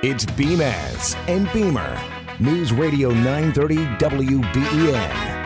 [0.00, 2.00] It's Beamaz and Beamer.
[2.38, 5.38] News Radio 930 WBEN.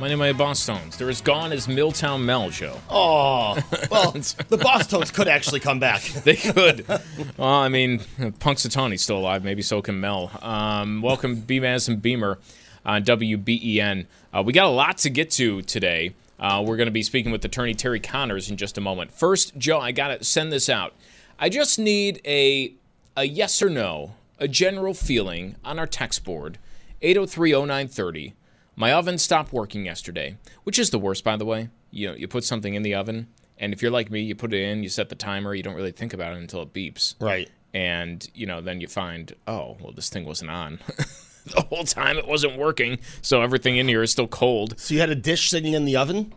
[0.00, 0.96] My name is Boss Tones.
[0.96, 2.80] They're as gone as Milltown Mel, Joe.
[2.88, 3.58] Oh,
[3.90, 4.12] well,
[4.48, 6.00] the Boston's could actually come back.
[6.24, 6.88] They could.
[7.36, 9.44] well, I mean, Punxsutawney's still alive.
[9.44, 10.30] Maybe so can Mel.
[10.40, 12.38] Um, welcome, Beamaz and Beamer
[12.86, 14.06] on WBEN.
[14.32, 16.14] Uh, we got a lot to get to today.
[16.38, 19.12] Uh, we're going to be speaking with attorney Terry Connors in just a moment.
[19.12, 20.94] First, Joe, I got to send this out.
[21.38, 22.74] I just need a
[23.16, 26.58] a yes or no, a general feeling on our text board,
[27.02, 28.34] 8030930.
[28.76, 31.68] My oven stopped working yesterday, which is the worst, by the way.
[31.90, 33.26] You know, you put something in the oven,
[33.58, 35.74] and if you're like me, you put it in, you set the timer, you don't
[35.74, 37.16] really think about it until it beeps.
[37.20, 37.50] Right.
[37.74, 40.78] And, you know, then you find, oh, well, this thing wasn't on.
[41.54, 44.78] the whole time it wasn't working, so everything in here is still cold.
[44.78, 46.32] So you had a dish sitting in the oven?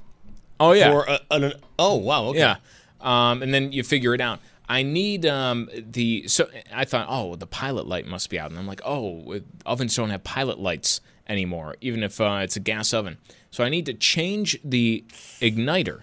[0.60, 0.92] Oh, yeah.
[0.92, 2.26] For a, an, oh, wow.
[2.26, 2.40] Okay.
[2.40, 2.56] Yeah.
[3.02, 4.40] Um, and then you figure it out.
[4.70, 8.60] I need um, the so I thought, oh, the pilot light must be out, and
[8.60, 12.94] I'm like, oh, ovens don't have pilot lights anymore, even if uh, it's a gas
[12.94, 13.18] oven.
[13.50, 15.04] So I need to change the
[15.42, 16.02] igniter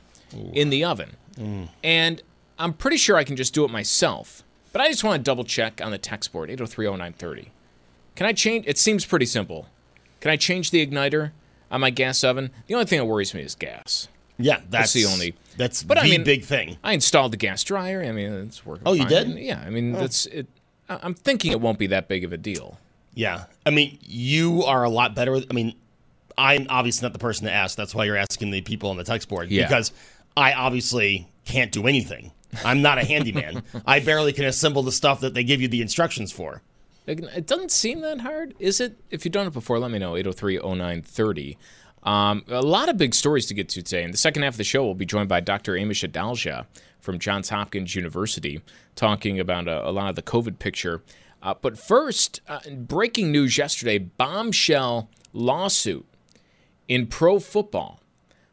[0.52, 1.16] in the oven,
[1.82, 2.20] and
[2.58, 4.42] I'm pretty sure I can just do it myself.
[4.72, 7.46] But I just want to double check on the text board 8030930.
[8.18, 8.66] Can I change?
[8.66, 9.68] It seems pretty simple.
[10.18, 11.30] Can I change the igniter
[11.70, 12.50] on my gas oven?
[12.66, 14.08] The only thing that worries me is gas.
[14.38, 16.78] Yeah, that's, the only- That's But the I mean- big thing.
[16.82, 18.02] I installed the gas dryer.
[18.02, 18.82] I mean, it's working.
[18.86, 19.08] Oh, you fine.
[19.34, 19.38] did?
[19.38, 19.62] Yeah.
[19.64, 20.00] I mean, oh.
[20.00, 20.48] that's it.
[20.88, 22.80] I'm thinking it won't be that big of a deal.
[23.14, 23.44] Yeah.
[23.64, 25.46] I mean, you are a lot better with.
[25.48, 25.76] I mean,
[26.36, 27.76] I'm obviously not the person to ask.
[27.76, 29.48] That's why you're asking the people on the text board.
[29.48, 29.68] Yeah.
[29.68, 29.92] Because
[30.36, 32.32] I obviously can't do anything.
[32.64, 33.62] I'm not a handyman.
[33.86, 36.62] I barely can assemble the stuff that they give you the instructions for.
[37.08, 38.98] It doesn't seem that hard, is it?
[39.10, 40.12] If you've done it before, let me know.
[40.12, 41.56] 803-0930.
[42.02, 44.02] Um, a lot of big stories to get to today.
[44.02, 45.72] In the second half of the show, we'll be joined by Dr.
[45.72, 46.66] Amish Adalja
[47.00, 48.60] from Johns Hopkins University,
[48.94, 51.02] talking about a, a lot of the COVID picture.
[51.42, 56.06] Uh, but first, uh, breaking news yesterday: bombshell lawsuit
[56.88, 58.00] in pro football.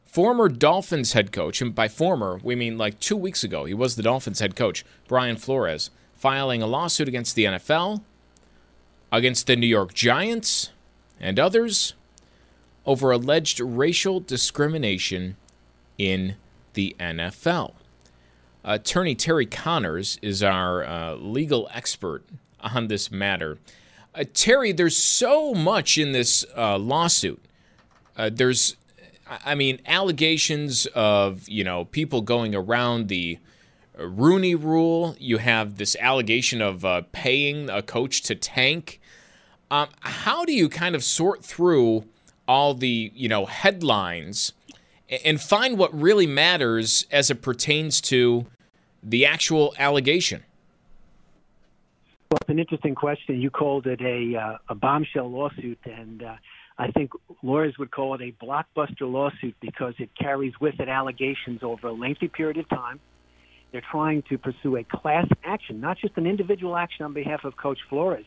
[0.04, 3.96] Former Dolphins head coach, and by former, we mean like two weeks ago, he was
[3.96, 8.02] the Dolphins head coach, Brian Flores, filing a lawsuit against the NFL,
[9.16, 10.72] against the New York Giants,
[11.20, 11.94] and others
[12.86, 15.38] over alleged racial discrimination
[15.98, 16.36] in
[16.74, 17.74] the NFL.
[18.64, 22.24] Attorney Terry Connors is our uh, legal expert
[22.60, 23.58] on this matter.
[24.14, 27.44] Uh, Terry, there's so much in this uh, lawsuit.
[28.18, 28.76] Uh, there's,
[29.46, 33.40] I mean, allegations of you know people going around the
[34.00, 35.16] uh, Rooney Rule.
[35.20, 39.00] You have this allegation of uh, paying a coach to tank.
[39.76, 42.06] Um, how do you kind of sort through
[42.48, 44.54] all the you know headlines
[45.26, 48.46] and find what really matters as it pertains to
[49.04, 50.44] the actual allegation?
[52.32, 53.42] Well, it's an interesting question.
[53.42, 56.36] You called it a uh, a bombshell lawsuit, and uh,
[56.78, 57.12] I think
[57.44, 61.94] lawyers would call it a blockbuster lawsuit because it carries with it allegations over a
[61.94, 63.02] lengthy period of time.
[63.74, 67.58] They're trying to pursue a class action, not just an individual action on behalf of
[67.58, 68.26] Coach Flores,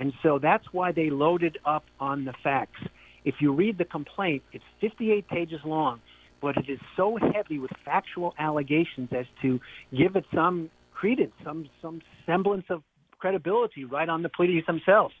[0.00, 2.80] and so that's why they loaded up on the facts.
[3.24, 6.00] If you read the complaint, it's 58 pages long,
[6.40, 9.60] but it is so heavy with factual allegations as to
[9.96, 12.82] give it some credence, some some semblance of
[13.18, 15.14] credibility right on the pleadings themselves.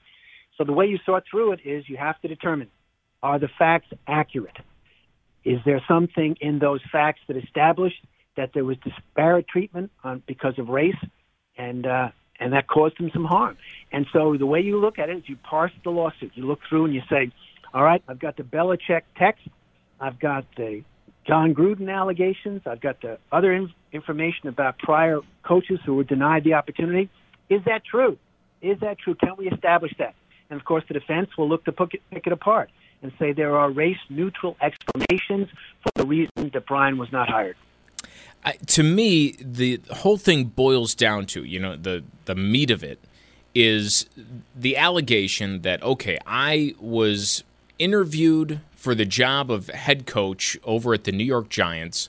[0.56, 2.68] So the way you sort through it is you have to determine
[3.22, 4.56] are the facts accurate?
[5.44, 7.92] Is there something in those facts that establish
[8.38, 10.94] that there was disparate treatment on, because of race,
[11.58, 12.08] and uh,
[12.40, 13.56] and that caused him some harm?
[13.92, 16.32] And so the way you look at it is you parse the lawsuit.
[16.34, 17.30] You look through and you say,
[17.72, 19.46] all right, I've got the Belichick text.
[20.00, 20.82] I've got the
[21.26, 22.62] Jon Gruden allegations.
[22.66, 27.08] I've got the other in- information about prior coaches who were denied the opportunity.
[27.48, 28.18] Is that true?
[28.62, 29.14] Is that true?
[29.14, 30.14] Can we establish that?
[30.48, 32.70] And of course, the defense will look to pick it, pick it apart
[33.02, 35.48] and say there are race neutral explanations
[35.82, 37.56] for the reason that Brian was not hired.
[38.44, 42.82] I, to me, the whole thing boils down to you know the the meat of
[42.82, 42.98] it
[43.54, 44.06] is
[44.54, 47.44] the allegation that okay, I was
[47.78, 52.08] interviewed for the job of head coach over at the New York Giants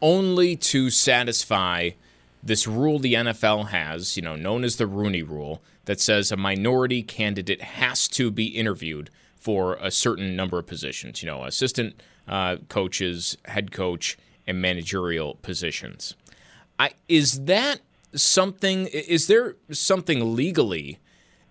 [0.00, 1.90] only to satisfy
[2.42, 6.36] this rule the NFL has, you know, known as the Rooney Rule, that says a
[6.36, 12.00] minority candidate has to be interviewed for a certain number of positions, you know, assistant
[12.28, 14.16] uh, coaches, head coach,
[14.46, 16.14] and managerial positions.
[16.78, 17.80] I, is that
[18.14, 20.98] something, is there something legally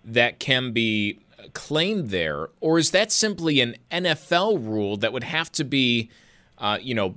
[0.04, 1.18] that can be
[1.52, 6.10] claimed there, or is that simply an NFL rule that would have to be,
[6.58, 7.14] uh, you know,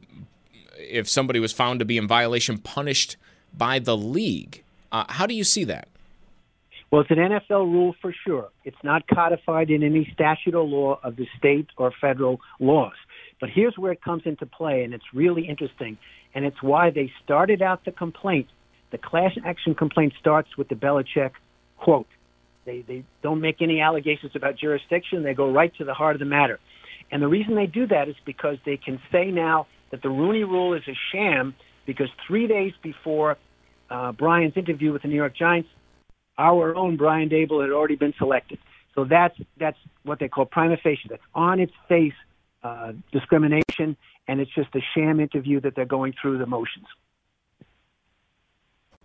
[0.78, 3.18] if somebody was found to be in violation, punished
[3.56, 4.64] by the league?
[4.92, 5.88] Uh, how do you see that?
[6.92, 8.50] Well, it's an NFL rule for sure.
[8.66, 12.96] It's not codified in any statute or law of the state or federal laws.
[13.40, 15.98] But here's where it comes into play, and it's really interesting.
[16.36, 18.48] And it's why they started out the complaint.
[18.92, 21.32] The class action complaint starts with the Belichick
[21.78, 22.08] quote.
[22.66, 25.24] They, they don't make any allegations about jurisdiction.
[25.24, 26.60] They go right to the heart of the matter.
[27.12, 30.44] And the reason they do that is because they can say now that the Rooney
[30.44, 33.38] Rule is a sham because three days before
[33.90, 35.70] uh, Brian's interview with the New York Giants,
[36.38, 38.60] our own Brian Daboll had already been selected.
[38.94, 41.08] So that's that's what they call prima facie.
[41.10, 42.14] That's on its face
[42.64, 43.98] uh, discrimination,
[44.28, 46.86] and it's just a sham interview that they're going through the motions.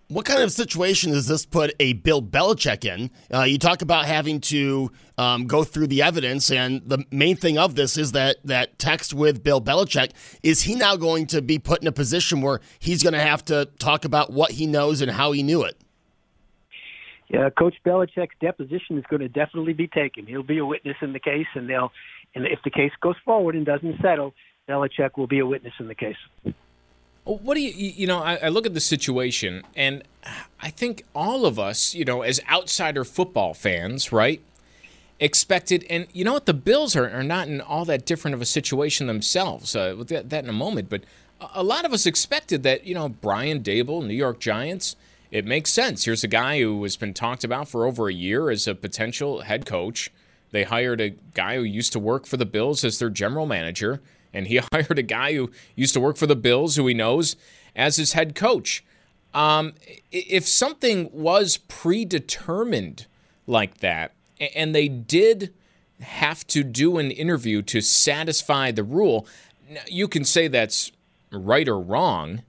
[0.08, 3.10] What kind of situation does this put a Bill Belichick in?
[3.32, 7.56] Uh, you talk about having to um, go through the evidence, and the main thing
[7.56, 10.10] of this is that that text with Bill Belichick
[10.42, 13.44] is he now going to be put in a position where he's going to have
[13.46, 15.80] to talk about what he knows and how he knew it?
[17.28, 20.26] Yeah, Coach Belichick's deposition is going to definitely be taken.
[20.26, 21.90] He'll be a witness in the case, and they'll,
[22.34, 24.34] and if the case goes forward and doesn't settle,
[24.68, 26.16] Belichick will be a witness in the case.
[27.24, 30.02] What do you, you know, I, I, look at the situation and
[30.60, 34.42] I think all of us, you know, as outsider football fans, right,
[35.20, 38.42] expected, and you know what, the Bills are, are not in all that different of
[38.42, 39.74] a situation themselves.
[39.74, 41.02] Uh, that in a moment, but
[41.54, 44.96] a lot of us expected that, you know, Brian Daboll, New York Giants,
[45.30, 46.04] it makes sense.
[46.04, 49.42] Here's a guy who has been talked about for over a year as a potential
[49.42, 50.10] head coach.
[50.54, 54.00] They hired a guy who used to work for the Bills as their general manager
[54.32, 57.34] and he hired a guy who used to work for the Bills, who he knows,
[57.74, 58.84] as his head coach.
[59.34, 59.74] Um,
[60.12, 63.06] if something was predetermined
[63.48, 64.12] like that,
[64.54, 65.52] and they did
[66.00, 69.26] have to do an interview to satisfy the rule,
[69.88, 70.92] you can say that's
[71.32, 72.44] right or wrong,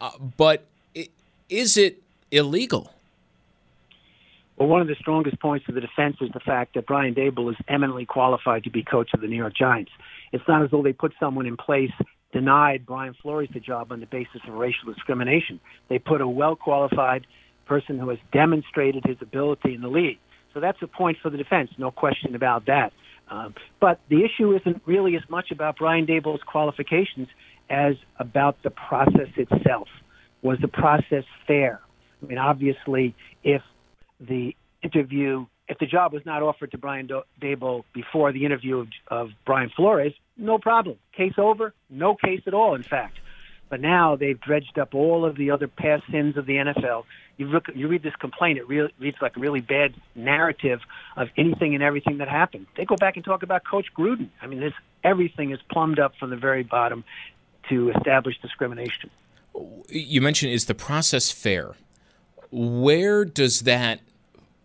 [0.00, 0.64] uh, but
[1.50, 2.94] is it illegal?
[4.56, 7.50] Well, one of the strongest points of the defense is the fact that Brian Daboll
[7.50, 9.90] is eminently qualified to be coach of the New York Giants.
[10.32, 11.92] It's not as though they put someone in place,
[12.32, 15.60] denied Brian Flores the job on the basis of racial discrimination.
[15.88, 17.26] They put a well qualified
[17.66, 20.18] person who has demonstrated his ability in the league.
[20.54, 22.92] So that's a point for the defense, no question about that.
[23.28, 27.28] Um, but the issue isn't really as much about Brian Daboll's qualifications
[27.68, 29.88] as about the process itself.
[30.42, 31.80] Was the process fair?
[32.22, 33.62] I mean, obviously, if
[34.20, 37.08] the interview, if the job was not offered to Brian
[37.40, 40.96] Daboll before the interview of, of Brian Flores, no problem.
[41.12, 41.74] Case over.
[41.90, 43.18] No case at all, in fact.
[43.68, 47.04] But now they've dredged up all of the other past sins of the NFL.
[47.36, 50.80] You look, you read this complaint; it really reads like a really bad narrative
[51.16, 52.66] of anything and everything that happened.
[52.76, 54.28] They go back and talk about Coach Gruden.
[54.40, 57.04] I mean, this everything is plumbed up from the very bottom
[57.68, 59.10] to establish discrimination.
[59.88, 61.74] You mentioned is the process fair?
[62.50, 64.00] Where does that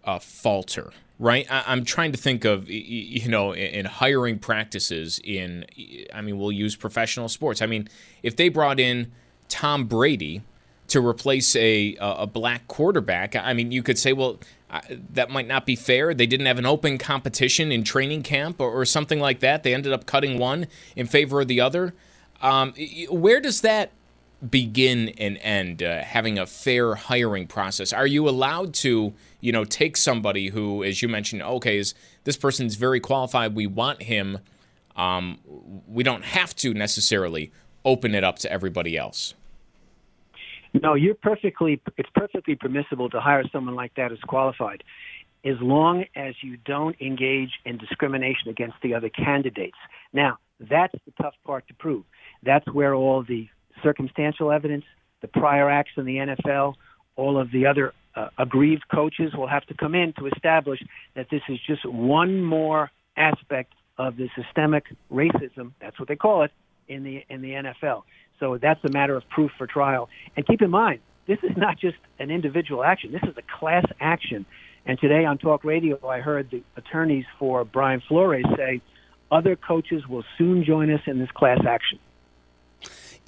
[0.03, 0.91] uh, falter?
[1.19, 5.21] Right, I, am trying to think of you know in hiring practices.
[5.23, 5.65] In
[6.11, 7.61] I mean, we'll use professional sports.
[7.61, 7.87] I mean,
[8.23, 9.11] if they brought in
[9.47, 10.41] Tom Brady
[10.87, 14.39] to replace a a black quarterback, I mean, you could say, well,
[15.13, 16.13] that might not be fair.
[16.13, 19.63] They didn't have an open competition in training camp or, or something like that.
[19.63, 21.93] They ended up cutting one in favor of the other.
[22.41, 22.73] Um,
[23.09, 23.91] where does that
[24.49, 25.83] begin and end?
[25.83, 27.93] Uh, having a fair hiring process.
[27.93, 29.13] Are you allowed to?
[29.41, 31.93] you know, take somebody who, as you mentioned, okay, is
[32.23, 33.55] this person's very qualified.
[33.55, 34.39] We want him.
[34.95, 35.39] Um,
[35.87, 37.51] we don't have to necessarily
[37.83, 39.33] open it up to everybody else.
[40.81, 41.81] No, you're perfectly.
[41.97, 44.83] It's perfectly permissible to hire someone like that as qualified,
[45.43, 49.77] as long as you don't engage in discrimination against the other candidates.
[50.13, 52.05] Now, That's the tough part to prove.
[52.43, 53.49] That's where all the
[53.83, 54.85] circumstantial evidence,
[55.21, 56.75] the prior acts in the NFL,
[57.15, 60.79] all of the other uh, aggrieved coaches will have to come in to establish
[61.15, 65.73] that this is just one more aspect of the systemic racism.
[65.79, 66.51] That's what they call it
[66.87, 68.03] in the in the NFL.
[68.39, 70.09] So that's a matter of proof for trial.
[70.35, 73.11] And keep in mind, this is not just an individual action.
[73.11, 74.45] This is a class action.
[74.85, 78.81] And today on talk radio, I heard the attorneys for Brian Flores say
[79.31, 81.99] other coaches will soon join us in this class action.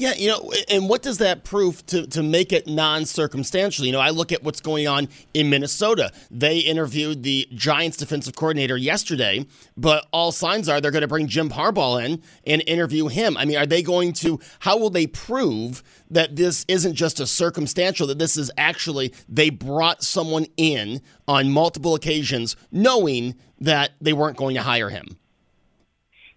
[0.04, 3.86] Yeah, you know, and what does that prove to, to make it non circumstantial?
[3.86, 6.12] You know, I look at what's going on in Minnesota.
[6.30, 9.46] They interviewed the Giants defensive coordinator yesterday,
[9.78, 13.38] but all signs are they're going to bring Jim Harbaugh in and interview him.
[13.38, 17.26] I mean, are they going to, how will they prove that this isn't just a
[17.26, 24.12] circumstantial, that this is actually, they brought someone in on multiple occasions knowing that they
[24.12, 25.18] weren't going to hire him?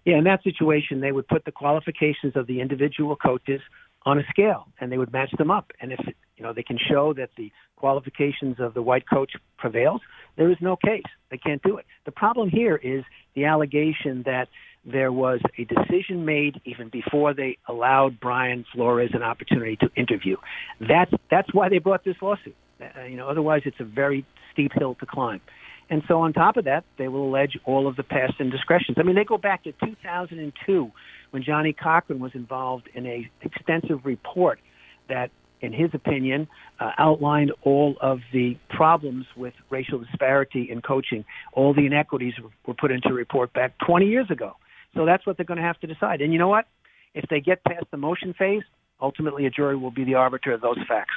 [0.07, 3.59] Yeah, in that situation, they would put the qualifications of the individual coaches
[4.05, 5.73] on a scale, and they would match them up.
[5.81, 5.99] And if
[6.37, 9.99] you know they can show that the qualifications of the white coach prevails,
[10.37, 11.03] there is no case.
[11.29, 11.85] They can't do it.
[12.05, 13.03] The problem here is
[13.35, 14.47] the allegation that
[14.85, 20.37] there was a decision made even before they allowed Brian Flores an opportunity to interview.
[20.79, 22.55] That's that's why they brought this lawsuit.
[22.79, 25.41] Uh, you know, otherwise it's a very steep hill to climb.
[25.89, 28.97] And so, on top of that, they will allege all of the past indiscretions.
[28.99, 30.91] I mean, they go back to 2002
[31.31, 34.59] when Johnnie Cochran was involved in a extensive report
[35.07, 36.47] that, in his opinion,
[36.79, 41.23] uh, outlined all of the problems with racial disparity in coaching.
[41.53, 42.33] All the inequities
[42.65, 44.53] were put into a report back 20 years ago.
[44.93, 46.21] So that's what they're going to have to decide.
[46.21, 46.65] And you know what?
[47.13, 48.63] If they get past the motion phase,
[49.01, 51.13] ultimately a jury will be the arbiter of those facts.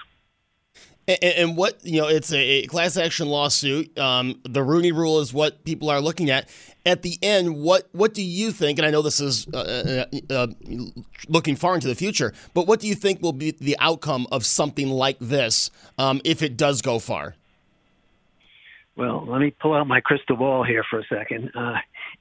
[1.09, 3.99] And, and, what you know, it's a, class action lawsuit.
[3.99, 6.49] Um, the Rooney Rule is what people are looking at.
[6.87, 8.79] At the end, what what do you think?
[8.79, 10.47] And I know this is uh, uh, uh,
[11.29, 14.47] looking far into the future, but what do you think will be the outcome of
[14.47, 17.35] something like this um, if it does go far?
[18.97, 21.51] Well, let me pull out my crystal ball here for a second.
[21.55, 21.77] Uh,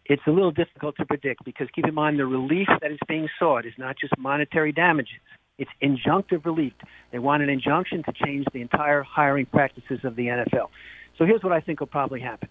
[0.06, 3.28] it's a little difficult to predict because keep in mind the relief that is being
[3.38, 5.20] sought is not just monetary damages.
[5.60, 6.74] It's injunctive relief.
[7.12, 10.70] They want an injunction to change the entire hiring practices of the NFL.
[11.18, 12.48] So here's what I think will probably happen.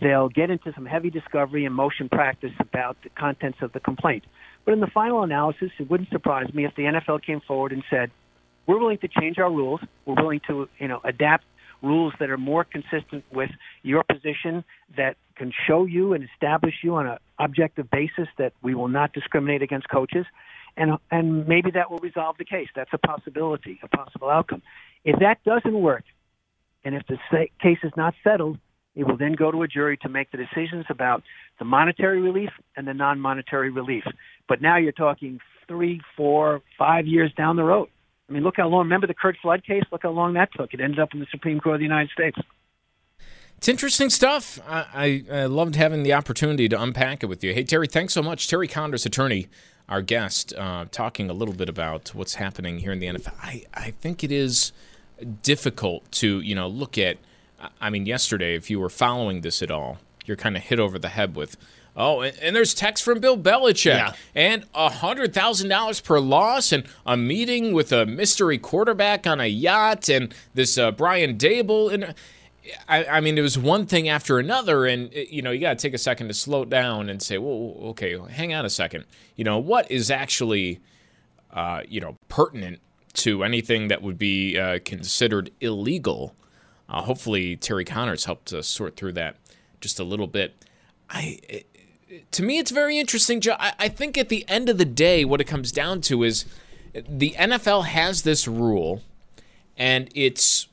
[0.00, 4.24] They'll get into some heavy discovery and motion practice about the contents of the complaint.
[4.64, 7.84] But in the final analysis, it wouldn't surprise me if the NFL came forward and
[7.88, 8.10] said,
[8.66, 9.80] "We're willing to change our rules.
[10.06, 11.44] We're willing to, you know, adapt
[11.82, 13.50] rules that are more consistent with
[13.82, 14.64] your position
[14.96, 19.12] that can show you and establish you on an objective basis that we will not
[19.12, 20.26] discriminate against coaches
[20.76, 22.68] and and maybe that will resolve the case.
[22.74, 24.62] That's a possibility, a possible outcome.
[25.04, 26.04] If that doesn't work,
[26.84, 27.18] and if the
[27.60, 28.58] case is not settled,
[28.94, 31.22] it will then go to a jury to make the decisions about
[31.58, 34.04] the monetary relief and the non-monetary relief.
[34.48, 37.88] But now you're talking three, four, five years down the road.
[38.28, 38.84] I mean, look how long.
[38.84, 39.84] Remember the Curt Flood case?
[39.92, 40.74] Look how long that took.
[40.74, 42.38] It ended up in the Supreme Court of the United States.
[43.56, 44.58] It's interesting stuff.
[44.68, 47.54] I, I, I loved having the opportunity to unpack it with you.
[47.54, 48.48] Hey, Terry, thanks so much.
[48.48, 49.48] Terry Connors, attorney
[49.88, 53.34] our guest uh, talking a little bit about what's happening here in the NFL.
[53.42, 54.72] I, I think it is
[55.42, 57.18] difficult to, you know, look at.
[57.80, 60.98] I mean, yesterday, if you were following this at all, you're kind of hit over
[60.98, 61.56] the head with,
[61.96, 64.12] oh, and, and there's text from Bill Belichick yeah.
[64.34, 69.40] and a hundred thousand dollars per loss, and a meeting with a mystery quarterback on
[69.40, 71.92] a yacht, and this uh, Brian Daboll.
[71.92, 72.14] and
[72.88, 75.82] I, I, mean, it was one thing after another, and you know, you got to
[75.82, 79.04] take a second to slow down and say, "Well, okay, hang on a second.
[79.36, 80.80] You know, what is actually,
[81.52, 82.80] uh, you know, pertinent
[83.14, 86.34] to anything that would be uh, considered illegal?"
[86.88, 89.36] Uh, hopefully, Terry Connors helped us sort through that
[89.80, 90.64] just a little bit.
[91.10, 91.64] I,
[92.30, 93.42] to me, it's very interesting.
[93.50, 96.44] I, I think at the end of the day, what it comes down to is
[97.08, 99.02] the NFL has this rule,
[99.76, 100.68] and it's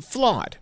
[0.00, 0.58] flawed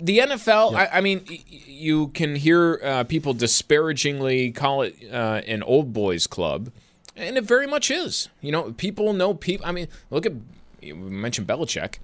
[0.00, 0.78] the NFL, yeah.
[0.78, 6.26] I, I, mean, you can hear uh, people disparagingly call it uh, an old boys
[6.26, 6.70] club,
[7.14, 8.28] and it very much is.
[8.40, 9.66] You know, people know people.
[9.66, 10.32] I mean, look at
[10.80, 11.96] you mentioned Belichick,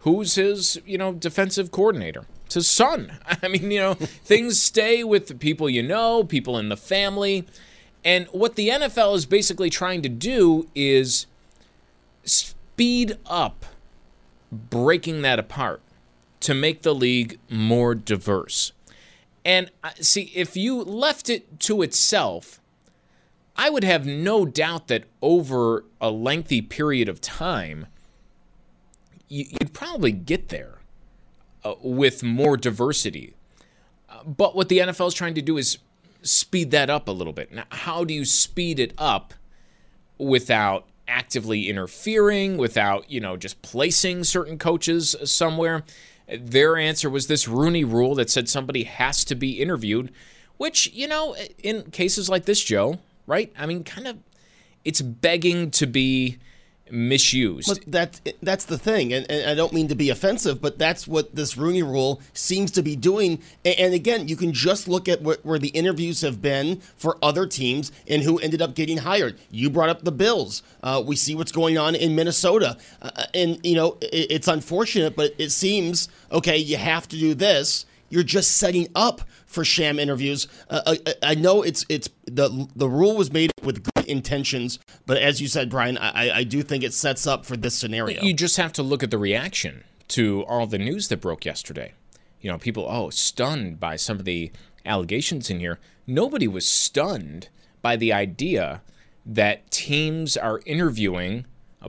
[0.00, 2.24] who's his you know defensive coordinator.
[2.46, 3.18] It's his son.
[3.42, 7.46] I mean, you know, things stay with the people you know, people in the family,
[8.04, 11.26] and what the NFL is basically trying to do is
[12.24, 13.64] speed up
[14.52, 15.80] breaking that apart
[16.40, 18.72] to make the league more diverse.
[19.44, 22.60] And uh, see, if you left it to itself,
[23.56, 27.86] I would have no doubt that over a lengthy period of time,
[29.28, 30.78] you'd probably get there
[31.64, 33.34] uh, with more diversity.
[34.08, 35.78] Uh, but what the NFL is trying to do is
[36.22, 37.52] speed that up a little bit.
[37.52, 39.34] Now, how do you speed it up
[40.18, 45.82] without actively interfering, without, you know, just placing certain coaches somewhere.
[46.38, 50.12] Their answer was this Rooney rule that said somebody has to be interviewed,
[50.56, 53.52] which, you know, in cases like this, Joe, right?
[53.58, 54.18] I mean, kind of,
[54.84, 56.38] it's begging to be
[56.92, 57.68] misused.
[57.68, 61.06] But that's that's the thing, and, and, I don't mean to be offensive, but that's
[61.06, 63.40] what this Rooney Rule seems to be doing.
[63.64, 67.46] And, again, you can just look at what, where the interviews have been for other
[67.46, 69.38] teams and who ended up getting hired.
[69.50, 70.62] You brought up the Bills.
[70.82, 75.16] Uh, we see what's going on in Minnesota, uh, and you know it, it's unfortunate,
[75.16, 76.56] but it seems okay.
[76.56, 77.86] You have to do this.
[78.08, 79.20] You're just setting up
[79.50, 80.46] for sham interviews.
[80.68, 84.78] Uh, I, uh, I, know it's it's the the rule was made with good intentions,
[85.06, 88.22] but as you said, Brian, I, I do think it sets up for this scenario.
[88.22, 91.94] You just have to look at the reaction to all the news that broke yesterday.
[92.40, 94.52] You know, people oh stunned by some of the
[94.86, 95.80] allegations in here.
[96.06, 97.48] Nobody was stunned
[97.82, 98.82] by the idea
[99.26, 101.44] that teams are interviewing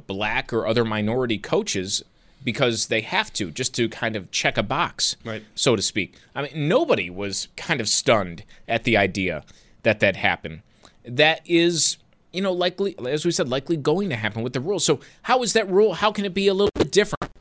[0.08, 2.03] black or other minority coaches
[2.44, 5.44] because they have to just to kind of check a box, right.
[5.56, 6.16] so to speak.
[6.36, 9.44] I mean, nobody was kind of stunned at the idea
[9.84, 10.62] that that happened.
[11.06, 11.98] That is,
[12.32, 14.80] you know, likely, as we said, likely going to happen with the rule.
[14.80, 15.94] So, how is that rule?
[15.94, 17.32] How can it be a little bit different?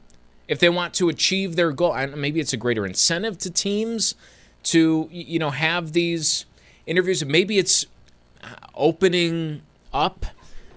[0.49, 4.15] If they want to achieve their goal, and maybe it's a greater incentive to teams
[4.65, 6.45] to, you know, have these
[6.87, 7.25] interviews.
[7.25, 7.87] Maybe it's
[8.43, 10.27] uh, opening up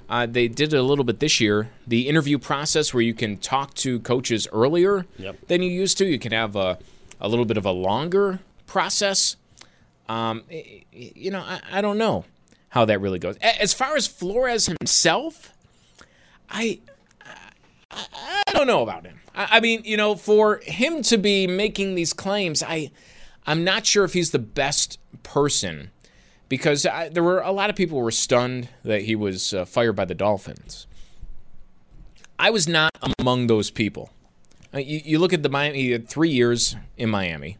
[0.10, 1.70] uh, they did it a little bit this year.
[1.88, 5.36] The interview process where you can talk to coaches earlier yep.
[5.48, 6.06] than you used to.
[6.06, 6.78] You can have a,
[7.20, 9.38] a little bit of a longer process.
[10.10, 10.44] Um,
[10.92, 12.26] you know, I, I don't know
[12.70, 13.38] how that really goes.
[13.38, 15.54] As far as Flores himself,
[16.50, 16.80] I
[17.92, 19.20] I, I don't know about him.
[19.36, 22.92] I, I, mean, you know, for him to be making these claims, I
[23.46, 25.92] I'm not sure if he's the best person
[26.54, 29.94] because I, there were a lot of people were stunned that he was uh, fired
[29.94, 30.86] by the Dolphins.
[32.38, 34.12] I was not among those people.
[34.72, 37.58] Uh, you, you, look at the Miami, he had three years in Miami,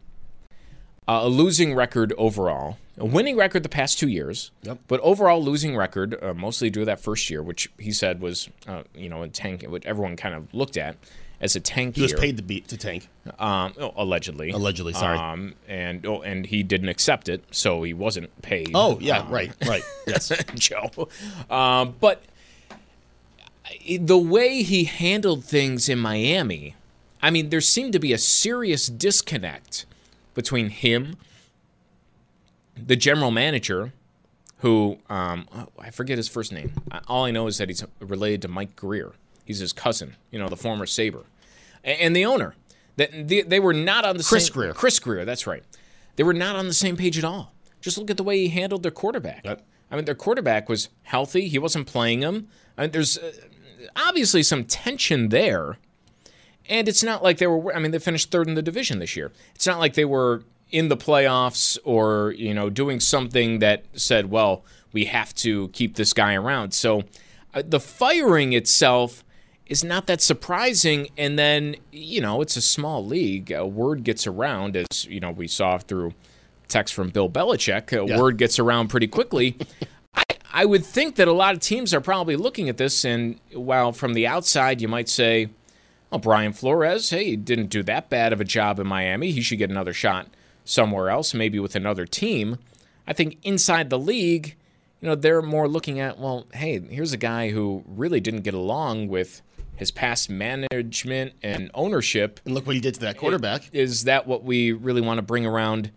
[1.08, 4.78] uh, a losing record overall, a winning record the past two years, yep.
[4.88, 8.48] but overall losing record, uh, mostly due to that first year, which he said was,
[8.68, 10.98] uh, you know, a tank, which everyone kind of looked at
[11.44, 11.98] as a tank.
[11.98, 13.10] He was paid to beat to tank.
[13.38, 14.52] Um, oh, allegedly.
[14.52, 15.18] Allegedly, sorry.
[15.18, 18.72] Um, and oh, and he didn't accept it, so he wasn't paid.
[18.74, 19.84] Oh yeah, um, right, right.
[20.08, 21.10] Yes, Joe.
[21.50, 22.24] Um, but
[24.00, 26.76] the way he handled things in Miami,
[27.22, 29.86] I mean, there seemed to be a serious disconnect
[30.34, 31.18] between him,
[32.76, 33.92] the general manager,
[34.60, 36.74] who um, I forget his first name.
[37.08, 39.12] All I know is that he's related to Mike Grier.
[39.46, 41.26] He's his cousin, you know, the former Sabre
[41.84, 42.56] and the owner.
[42.98, 44.54] That they, they were not on the Chris same.
[44.54, 44.74] Grier.
[44.74, 45.64] Chris Grier, that's right.
[46.16, 47.54] They were not on the same page at all.
[47.82, 49.44] Just look at the way he handled their quarterback.
[49.44, 49.66] Yep.
[49.92, 51.48] I mean, their quarterback was healthy.
[51.48, 52.48] He wasn't playing him.
[52.78, 53.32] I mean, there's uh,
[53.96, 55.78] obviously some tension there.
[56.70, 57.76] And it's not like they were.
[57.76, 59.32] I mean, they finished third in the division this year.
[59.54, 64.30] It's not like they were in the playoffs or you know doing something that said,
[64.32, 67.04] "Well, we have to keep this guy around." So,
[67.54, 69.23] uh, the firing itself
[69.68, 71.10] is not that surprising.
[71.18, 73.52] And then, you know, it's a small league.
[73.52, 76.14] A word gets around, as, you know, we saw through
[76.68, 77.92] text from Bill Belichick.
[77.94, 78.20] A yeah.
[78.20, 79.58] word gets around pretty quickly.
[80.16, 83.40] I, I would think that a lot of teams are probably looking at this, and
[83.54, 85.50] while from the outside you might say,
[86.12, 89.32] well, Brian Flores, hey, he didn't do that bad of a job in Miami.
[89.32, 90.28] He should get another shot
[90.64, 92.58] somewhere else, maybe with another team.
[93.08, 94.56] I think inside the league,
[95.02, 98.54] you know, they're more looking at, well, hey, here's a guy who really didn't get
[98.54, 99.42] along with
[99.76, 102.40] his past management and ownership.
[102.46, 103.70] And look what he did to that quarterback.
[103.74, 105.92] Is that what we really want to bring around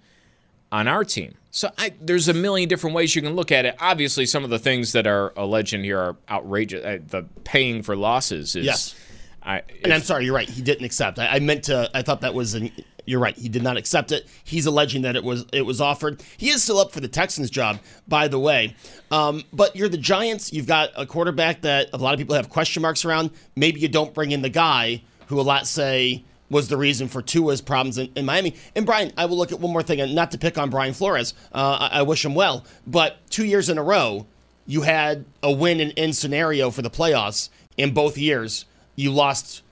[0.72, 1.34] on our team?
[1.50, 3.76] So I, there's a million different ways you can look at it.
[3.80, 7.02] Obviously, some of the things that are alleged in here are outrageous.
[7.08, 8.64] The paying for losses is.
[8.64, 8.94] Yes.
[9.42, 10.48] I, and I'm sorry, you're right.
[10.48, 11.18] He didn't accept.
[11.18, 11.88] I, I meant to.
[11.94, 12.72] I thought that was an
[13.06, 13.36] you're right.
[13.36, 14.26] He did not accept it.
[14.44, 16.22] He's alleging that it was it was offered.
[16.36, 18.76] He is still up for the Texans job, by the way.
[19.10, 20.52] Um, but you're the Giants.
[20.52, 23.30] You've got a quarterback that a lot of people have question marks around.
[23.54, 27.22] Maybe you don't bring in the guy who a lot say was the reason for
[27.22, 28.54] Tua's problems in, in, Miami.
[28.74, 30.94] And Brian, I will look at one more thing, and not to pick on Brian
[30.94, 31.34] Flores.
[31.52, 34.26] Uh, I, I, wish him well, but two years in a row,
[34.64, 37.48] you had a win in, in scenario for the playoffs.
[37.76, 38.64] In both years,
[38.94, 39.62] you lost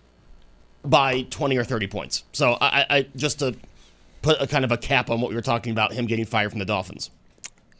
[0.84, 2.24] by 20 or 30 points.
[2.32, 3.56] So I, I just to
[4.22, 6.50] put a kind of a cap on what we were talking about, him getting fired
[6.50, 7.10] from the Dolphins.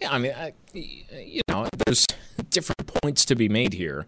[0.01, 2.07] Yeah, I mean, I, you know, there's
[2.51, 4.07] different points to be made here.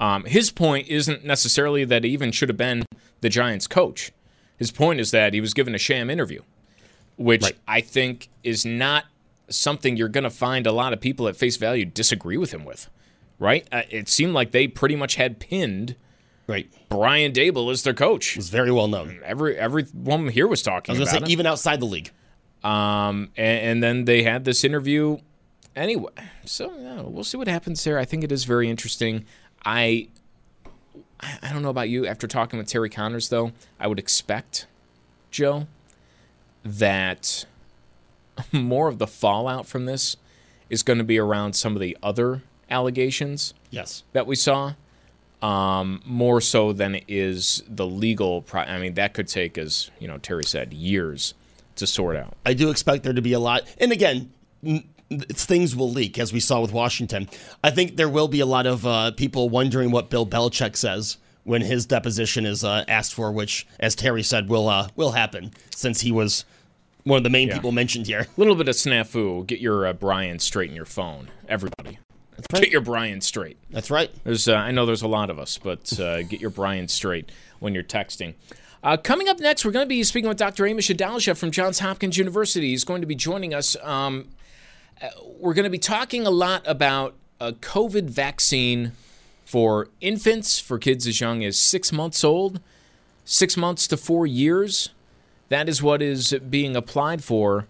[0.00, 2.84] Um, his point isn't necessarily that he even should have been
[3.20, 4.12] the Giants' coach.
[4.56, 6.42] His point is that he was given a sham interview,
[7.16, 7.56] which right.
[7.66, 9.04] I think is not
[9.48, 12.64] something you're going to find a lot of people at face value disagree with him
[12.64, 12.88] with.
[13.38, 13.66] right?
[13.70, 15.96] Uh, it seemed like they pretty much had pinned
[16.46, 16.70] Right.
[16.90, 18.36] Brian Daboll is their coach.
[18.36, 19.20] It's very well known.
[19.24, 21.32] Every everyone here was I talking was going to about say, it.
[21.32, 22.10] even outside the league.
[22.62, 25.18] Um, and, and then they had this interview
[25.76, 26.12] anyway.
[26.44, 27.98] So yeah, we'll see what happens there.
[27.98, 29.24] I think it is very interesting.
[29.64, 30.08] I
[31.20, 32.06] I I don't know about you.
[32.06, 34.66] After talking with Terry Connors, though, I would expect
[35.30, 35.66] Joe
[36.64, 37.44] that
[38.52, 40.16] more of the fallout from this
[40.70, 44.02] is going to be around some of the other allegations Yes.
[44.12, 44.72] that we saw,
[45.44, 48.42] um, more so than is the legal.
[48.42, 51.34] Pro- I mean, that could take, as you know, Terry said, years
[51.76, 52.34] to sort out.
[52.46, 53.62] I do expect there to be a lot.
[53.78, 54.32] And again,
[54.64, 57.28] n- things will leak, as we saw with Washington.
[57.62, 61.18] I think there will be a lot of uh, people wondering what Bill Belichick says
[61.42, 65.52] when his deposition is uh, asked for, which, as Terry said, will uh, will happen
[65.74, 66.46] since he was
[67.02, 67.54] one of the main Yeah.
[67.54, 68.20] people mentioned here.
[68.20, 69.46] A little bit of snafu.
[69.46, 71.98] Get your uh, Brian straight in your phone, everybody.
[72.50, 73.56] Get your Brian straight.
[73.70, 74.10] That's right.
[74.24, 77.30] There's, uh, I know there's a lot of us, but uh, get your Brian straight
[77.60, 78.34] when you're texting.
[78.82, 80.64] Uh, coming up next, we're going to be speaking with Dr.
[80.64, 82.70] Amish Adalja from Johns Hopkins University.
[82.70, 83.76] He's going to be joining us.
[83.82, 84.28] Um,
[85.00, 88.92] uh, we're going to be talking a lot about a COVID vaccine
[89.44, 92.60] for infants, for kids as young as six months old,
[93.24, 94.90] six months to four years.
[95.48, 97.66] That is what is being applied for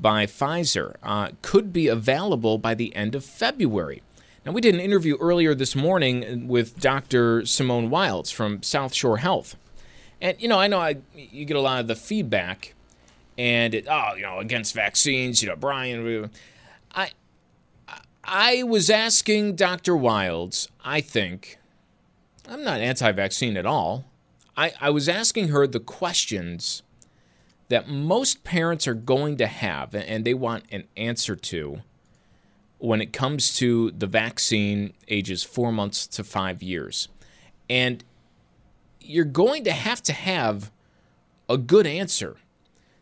[0.00, 0.96] by Pfizer.
[1.02, 4.02] Uh, could be available by the end of February.
[4.44, 7.46] Now, we did an interview earlier this morning with Dr.
[7.46, 9.56] Simone Wilds from South Shore Health.
[10.20, 12.74] And, you know, I know I, you get a lot of the feedback
[13.38, 16.30] and, it, oh, you know, against vaccines, you know, Brian.
[16.94, 17.10] I,
[18.22, 19.96] I was asking Dr.
[19.96, 21.58] Wilds, I think,
[22.48, 24.04] I'm not anti vaccine at all.
[24.56, 26.82] I, I was asking her the questions
[27.68, 31.82] that most parents are going to have and they want an answer to
[32.78, 37.08] when it comes to the vaccine ages four months to five years.
[37.70, 38.04] And
[39.00, 40.70] you're going to have to have
[41.48, 42.36] a good answer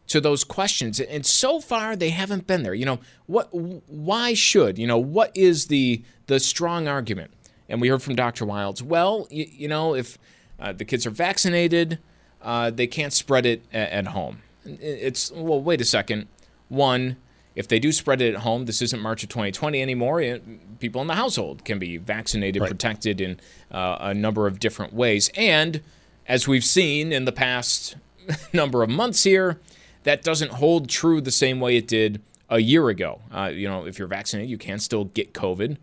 [0.09, 1.01] to those questions.
[1.01, 2.75] And so far they haven't been there.
[2.75, 7.33] You know what why should you know what is the the strong argument?
[7.69, 10.19] And we heard from dr wilds well you, you know if
[10.61, 11.99] uh, the kids are vaccinated
[12.43, 16.27] uh, they can't spread it a- at home it's well wait a second
[16.69, 17.17] one
[17.55, 21.01] if they do spread it at home this isn't march of 2020 anymore It- people
[21.01, 23.39] in the household can be vaccinated protected in
[23.71, 25.81] uh, a number of different ways and
[26.27, 27.97] as we've seen in the past
[28.53, 29.61] number of months here
[30.05, 32.21] that doesn't hold true the same way it did
[32.51, 33.21] a year ago.
[33.33, 35.77] Uh, you know, if you're vaccinated, you can still get COVID.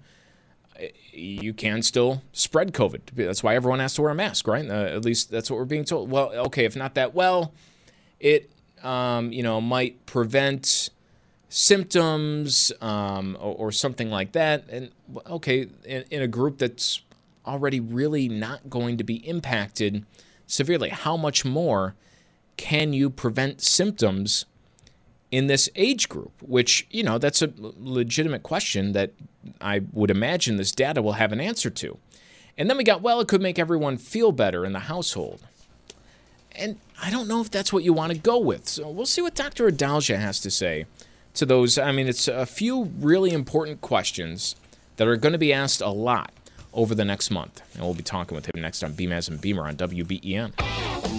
[1.11, 3.01] You can still spread COVID.
[3.15, 4.69] That's why everyone has to wear a mask, right?
[4.69, 6.09] Uh, at least that's what we're being told.
[6.11, 7.53] Well, okay, if not that, well,
[8.19, 8.51] it
[8.83, 10.89] um, you know might prevent
[11.49, 14.65] symptoms um, or, or something like that.
[14.69, 14.91] And
[15.27, 17.01] okay, in, in a group that's
[17.45, 20.05] already really not going to be impacted
[20.45, 21.95] severely, how much more?
[22.59, 24.45] can you prevent symptoms
[25.31, 26.33] in this age group?
[26.41, 29.13] Which, you know, that's a legitimate question that
[29.61, 31.97] I would imagine this data will have an answer to.
[32.57, 35.41] And then we got, well, it could make everyone feel better in the household.
[36.59, 38.67] And I don't know if that's what you want to go with.
[38.67, 39.69] So we'll see what Dr.
[39.69, 40.85] Adalja has to say
[41.35, 41.77] to those.
[41.77, 44.55] I mean, it's a few really important questions
[44.97, 46.31] that are going to be asked a lot
[46.73, 47.61] over the next month.
[47.73, 51.18] And we'll be talking with him next on Beamaz and Beamer on WBEN.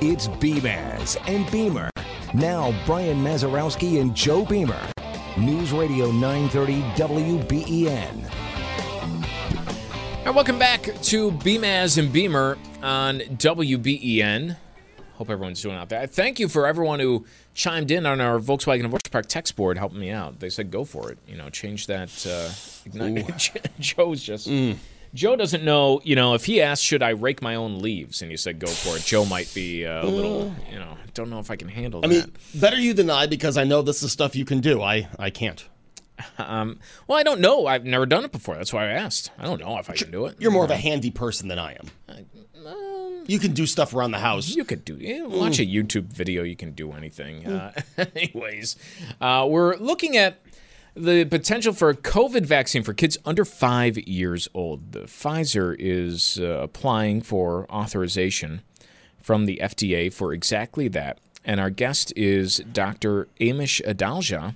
[0.00, 1.90] It's Beamaz and Beamer.
[2.32, 4.80] Now, Brian Mazarowski and Joe Beamer.
[5.36, 8.30] News Radio 930 WBEN.
[10.24, 14.56] And welcome back to Beamaz and Beamer on WBEN.
[15.14, 16.06] Hope everyone's doing out there.
[16.06, 19.78] Thank you for everyone who chimed in on our Volkswagen of Orchard Park text board,
[19.78, 20.38] helping me out.
[20.38, 21.18] They said go for it.
[21.26, 22.24] You know, change that.
[22.24, 22.52] Uh,
[22.86, 23.68] ignite.
[23.80, 24.46] Joe's just.
[25.14, 28.22] Joe doesn't know, you know, if he asked, should I rake my own leaves?
[28.22, 29.04] And you said, go for it.
[29.04, 32.04] Joe might be uh, a little, you know, I don't know if I can handle
[32.04, 32.14] I that.
[32.14, 34.82] I mean, better you than I because I know this is stuff you can do.
[34.82, 35.66] I, I can't.
[36.36, 37.66] Um, well, I don't know.
[37.66, 38.56] I've never done it before.
[38.56, 39.30] That's why I asked.
[39.38, 40.36] I don't know if I can do it.
[40.40, 42.26] You're more of a handy person than I am.
[43.26, 44.48] You can do stuff around the house.
[44.48, 46.42] You could do yeah, watch a YouTube video.
[46.44, 47.46] You can do anything.
[47.46, 47.72] Uh,
[48.16, 48.76] anyways,
[49.20, 50.40] uh, we're looking at
[50.94, 54.92] the potential for a COVID vaccine for kids under five years old.
[54.92, 58.62] The Pfizer is uh, applying for authorization
[59.20, 61.18] from the FDA for exactly that.
[61.44, 63.28] And our guest is Dr.
[63.40, 64.54] Amish Adalja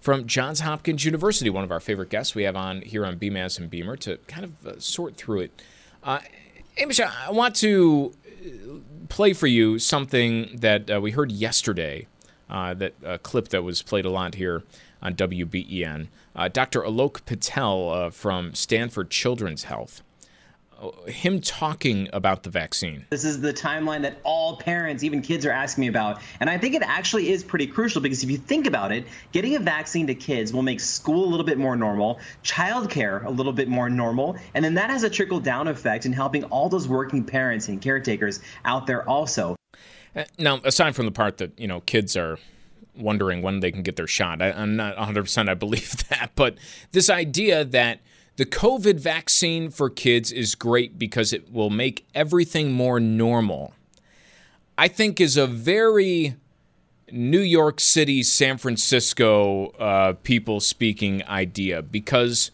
[0.00, 3.58] from Johns Hopkins University, one of our favorite guests we have on here on Beamaz
[3.58, 5.62] and Beamer to kind of uh, sort through it.
[6.02, 6.20] Uh,
[6.76, 8.14] Amish, I want to
[9.08, 12.06] play for you something that uh, we heard yesterday,
[12.48, 14.62] uh, that a clip that was played a lot here
[15.02, 16.08] on WBEN.
[16.34, 16.82] Uh, Dr.
[16.82, 20.02] Alok Patel uh, from Stanford Children's Health,
[21.08, 23.04] him talking about the vaccine.
[23.10, 26.20] This is the timeline that all parents, even kids, are asking me about.
[26.38, 29.56] And I think it actually is pretty crucial because if you think about it, getting
[29.56, 33.52] a vaccine to kids will make school a little bit more normal, childcare a little
[33.52, 36.86] bit more normal, and then that has a trickle down effect in helping all those
[36.86, 39.56] working parents and caretakers out there also.
[40.14, 42.38] Uh, Now, aside from the part that you know kids are
[42.98, 45.22] wondering when they can get their shot, I, I'm not 100.
[45.22, 46.56] percent I believe that, but
[46.92, 48.00] this idea that
[48.36, 53.74] the COVID vaccine for kids is great because it will make everything more normal,
[54.76, 56.36] I think is a very
[57.10, 62.50] New York City, San Francisco uh, people speaking idea because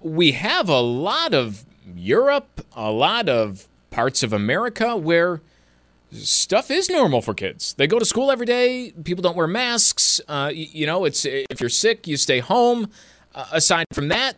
[0.00, 5.40] we have a lot of Europe, a lot of parts of America where
[6.12, 7.74] stuff is normal for kids.
[7.74, 8.92] They go to school every day.
[9.04, 10.20] People don't wear masks.
[10.28, 12.90] Uh, y- you know, it's if you're sick, you stay home.
[13.34, 14.36] Uh, aside from that,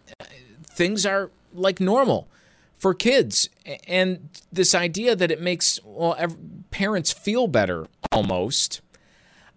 [0.64, 2.28] things are like normal
[2.76, 3.48] for kids.
[3.86, 6.36] And this idea that it makes well ev-
[6.70, 8.80] parents feel better almost.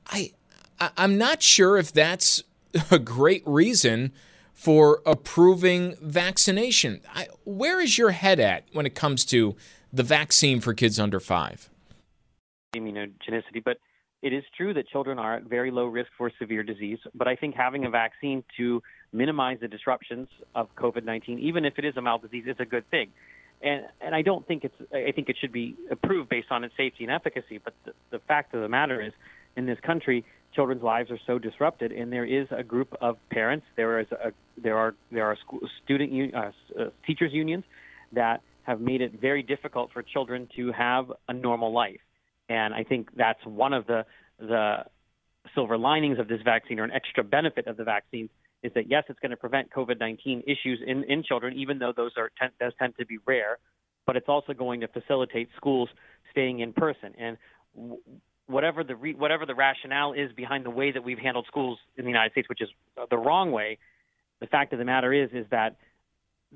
[0.08, 0.32] I,
[0.80, 2.43] I I'm not sure if that's
[2.91, 4.12] a great reason
[4.54, 7.02] for approving vaccination.
[7.15, 9.56] I, where is your head at when it comes to
[9.91, 11.67] the vaccine for kids under five?
[12.76, 13.78] Immunogenicity, but
[14.22, 17.00] it is true that children are at very low risk for severe disease.
[17.14, 18.82] But I think having a vaccine to
[19.12, 22.66] minimize the disruptions of COVID 19, even if it is a mild disease, is a
[22.66, 23.10] good thing.
[23.62, 26.76] And, and I don't think it's, I think it should be approved based on its
[26.78, 27.60] safety and efficacy.
[27.64, 29.14] But the, the fact of the matter is,
[29.56, 30.24] in this country,
[30.56, 34.32] children's lives are so disrupted, and there is a group of parents, there is a,
[34.62, 37.64] there are, there are school, student, uh, uh, teachers unions
[38.14, 42.00] that have made it very difficult for children to have a normal life.
[42.52, 44.06] And I think that's one of the
[44.38, 44.84] the
[45.56, 48.30] silver linings of this vaccine, or an extra benefit of the vaccine,
[48.62, 52.12] is that yes, it's going to prevent COVID-19 issues in, in children, even though those
[52.18, 53.58] are tend, those tend to be rare.
[54.06, 55.88] But it's also going to facilitate schools
[56.32, 57.14] staying in person.
[57.18, 57.38] And
[58.48, 62.04] whatever the re, whatever the rationale is behind the way that we've handled schools in
[62.04, 62.70] the United States, which is
[63.10, 63.78] the wrong way,
[64.42, 65.78] the fact of the matter is is that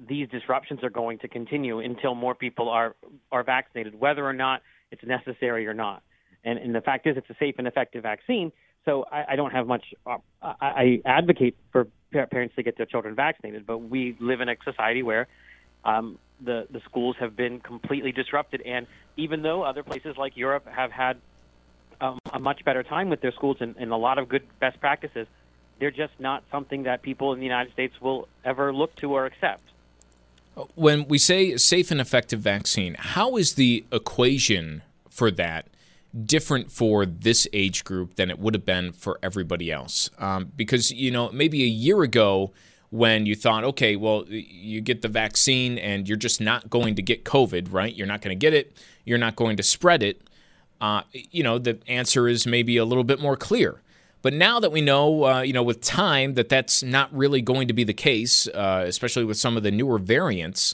[0.09, 2.95] these disruptions are going to continue until more people are
[3.31, 6.03] are vaccinated, whether or not it's necessary or not.
[6.43, 8.51] And, and the fact is, it's a safe and effective vaccine.
[8.85, 9.83] So I, I don't have much.
[10.05, 14.49] Uh, I, I advocate for parents to get their children vaccinated, but we live in
[14.49, 15.27] a society where
[15.83, 20.67] um, the the schools have been completely disrupted, and even though other places like Europe
[20.67, 21.17] have had
[21.99, 24.79] um, a much better time with their schools and, and a lot of good best
[24.79, 25.27] practices,
[25.79, 29.25] they're just not something that people in the United States will ever look to or
[29.25, 29.63] accept.
[30.75, 35.67] When we say safe and effective vaccine, how is the equation for that
[36.23, 40.09] different for this age group than it would have been for everybody else?
[40.17, 42.51] Um, because, you know, maybe a year ago,
[42.89, 47.01] when you thought, okay, well, you get the vaccine and you're just not going to
[47.01, 47.93] get COVID, right?
[47.93, 50.21] You're not going to get it, you're not going to spread it.
[50.79, 53.81] Uh, you know, the answer is maybe a little bit more clear.
[54.25, 57.67] But now that we know, uh, you know, with time that that's not really going
[57.67, 60.73] to be the case, uh, especially with some of the newer variants,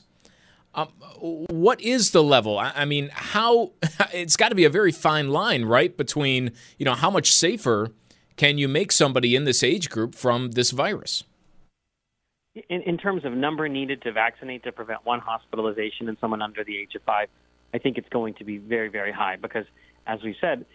[0.73, 0.87] um,
[1.19, 2.57] what is the level?
[2.57, 3.73] I, I mean, how
[4.13, 7.91] it's got to be a very fine line, right, between you know how much safer
[8.37, 11.25] can you make somebody in this age group from this virus?
[12.69, 16.63] In, in terms of number needed to vaccinate to prevent one hospitalization in someone under
[16.63, 17.27] the age of five,
[17.73, 19.65] I think it's going to be very, very high because,
[20.07, 20.65] as we said,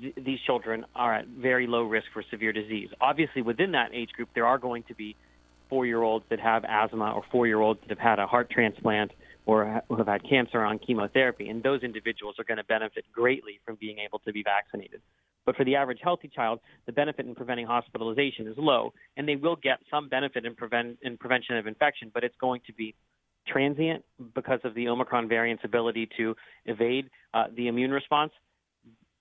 [0.00, 2.88] th- these children are at very low risk for severe disease.
[3.00, 5.16] Obviously, within that age group, there are going to be
[5.68, 8.50] four year olds that have asthma or four year olds that have had a heart
[8.50, 9.12] transplant
[9.46, 13.76] or have had cancer on chemotherapy, and those individuals are going to benefit greatly from
[13.78, 15.00] being able to be vaccinated.
[15.44, 19.36] But for the average healthy child, the benefit in preventing hospitalization is low, and they
[19.36, 22.94] will get some benefit in, prevent, in prevention of infection, but it's going to be
[23.46, 24.02] transient
[24.34, 26.34] because of the Omicron variant's ability to
[26.64, 28.32] evade uh, the immune response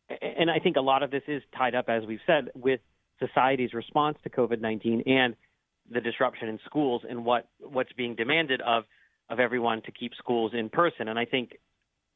[0.10, 2.80] and I think a lot of this is tied up, as we've said, with
[3.20, 5.36] society's response to COVID 19 and
[5.90, 8.84] the disruption in schools and what, what's being demanded of,
[9.30, 11.08] of everyone to keep schools in person.
[11.08, 11.58] And I think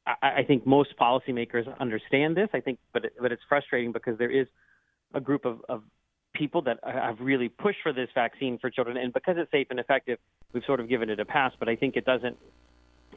[0.08, 2.48] I, I think most policymakers understand this.
[2.52, 4.46] I think, but but it's frustrating because there is
[5.14, 5.82] a group of, of
[6.34, 9.80] people that have really pushed for this vaccine for children, and because it's safe and
[9.80, 10.18] effective,
[10.52, 11.52] we've sort of given it a pass.
[11.58, 12.36] But I think it doesn't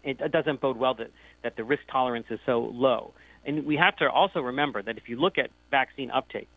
[0.03, 1.11] it doesn't bode well that
[1.43, 3.13] that the risk tolerance is so low.
[3.45, 6.47] And we have to also remember that if you look at vaccine uptake,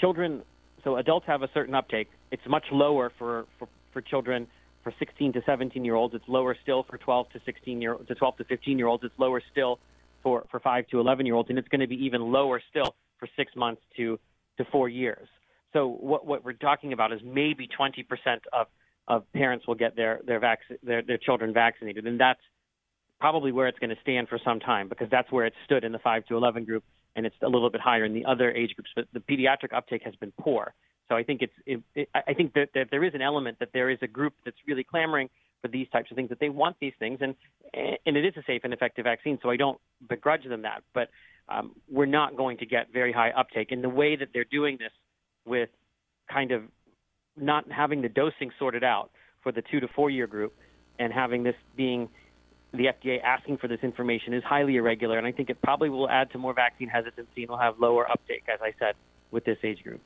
[0.00, 0.42] children,
[0.82, 2.08] so adults have a certain uptake.
[2.30, 4.46] It's much lower for, for, for children
[4.82, 6.14] for 16 to 17 year olds.
[6.14, 9.04] It's lower still for 12 to 16 year to 12 to 15 year olds.
[9.04, 9.78] It's lower still
[10.22, 12.94] for, for 5 to 11 year olds, and it's going to be even lower still
[13.18, 14.18] for six months to,
[14.58, 15.28] to four years.
[15.72, 18.04] So what, what we're talking about is maybe 20%
[18.52, 18.66] of,
[19.06, 22.40] of parents will get their, their, vac- their, their children vaccinated, and that's
[23.20, 25.92] probably where it's going to stand for some time because that's where it stood in
[25.92, 26.84] the 5 to 11 group
[27.16, 30.02] and it's a little bit higher in the other age groups but the pediatric uptake
[30.04, 30.74] has been poor.
[31.08, 33.70] So i think it's it, it, i think that, that there is an element that
[33.72, 35.28] there is a group that's really clamoring
[35.60, 37.34] for these types of things that they want these things and
[38.06, 39.78] and it is a safe and effective vaccine so i don't
[40.08, 41.08] begrudge them that but
[41.50, 43.72] um, we're not going to get very high uptake.
[43.72, 44.92] In the way that they're doing this
[45.44, 45.68] with
[46.32, 46.62] kind of
[47.36, 49.10] not having the dosing sorted out
[49.42, 50.54] for the two to four year group
[50.98, 52.08] and having this being
[52.72, 56.08] the FDA asking for this information is highly irregular, and I think it probably will
[56.08, 58.94] add to more vaccine hesitancy and will have lower uptake, as I said,
[59.30, 60.00] with this age group.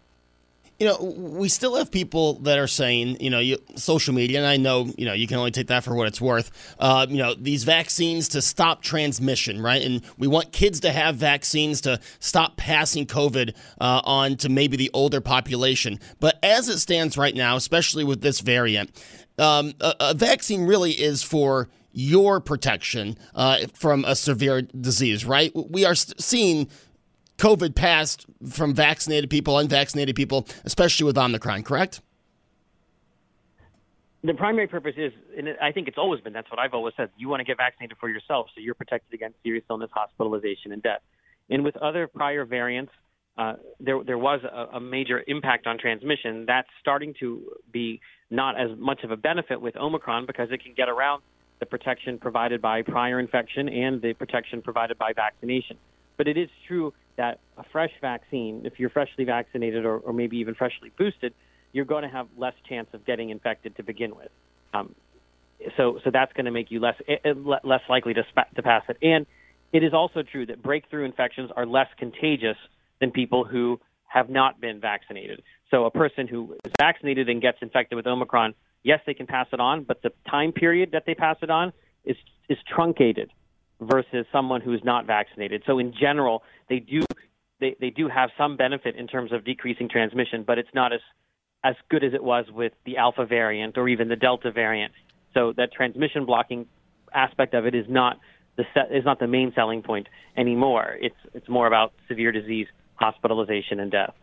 [0.81, 4.47] You know, we still have people that are saying, you know, you, social media, and
[4.47, 6.75] I know, you know, you can only take that for what it's worth.
[6.81, 9.81] Uh, you know, these vaccines to stop transmission, right?
[9.81, 14.77] And we want kids to have vaccines to stop passing COVID uh, on to maybe
[14.77, 16.01] the older population.
[16.19, 18.91] But as it stands right now, especially with this variant,
[19.39, 25.53] um, a, a vaccine really is for your protection uh, from a severe disease, right?
[25.55, 26.69] We are seeing
[27.39, 32.01] COVID passed from vaccinated people, unvaccinated people, especially with Omicron, correct?
[34.23, 37.11] The primary purpose is, and I think it's always been, that's what I've always said,
[37.17, 40.83] you want to get vaccinated for yourself so you're protected against serious illness, hospitalization, and
[40.83, 41.03] death.
[41.51, 42.93] And with other prior variants,
[43.37, 46.45] uh, there there was a, a, major impact on transmission.
[46.47, 50.73] That's starting to be not as much of a benefit with Omicron because it can
[50.73, 51.23] get around
[51.61, 55.77] the protection provided by prior infection and the protection provided by vaccination.
[56.17, 60.39] But it is true that a fresh vaccine, if you're freshly vaccinated or, or maybe
[60.39, 61.33] even freshly boosted,
[61.73, 64.31] you're going to have less chance of getting infected to begin with.
[64.73, 64.95] Um,
[65.77, 68.23] so, so that's going to make you less eh, eh, less likely to,
[68.57, 68.99] to pass it.
[69.03, 69.27] And
[69.73, 72.57] it is also true that breakthrough infections are less contagious
[73.01, 75.43] than people who have not been vaccinated.
[75.71, 79.49] So, a person who is vaccinated and gets infected with Omicron yes, they can pass
[79.53, 81.73] it on, but the time period that they pass it on
[82.05, 82.17] is
[82.49, 83.31] is truncated
[83.81, 85.63] versus someone who is not vaccinated.
[85.67, 87.03] So in general, they do
[87.61, 91.01] they, they do have some benefit in terms of decreasing transmission, but it's not as
[91.65, 94.93] as good as it was with the Alpha variant or even the Delta variant.
[95.33, 96.67] So that transmission blocking
[97.13, 98.19] aspect of it is not
[98.57, 100.97] the set, is not the main selling point anymore.
[101.01, 102.67] It's it's more about severe disease,
[102.97, 104.15] hospitalization, and death.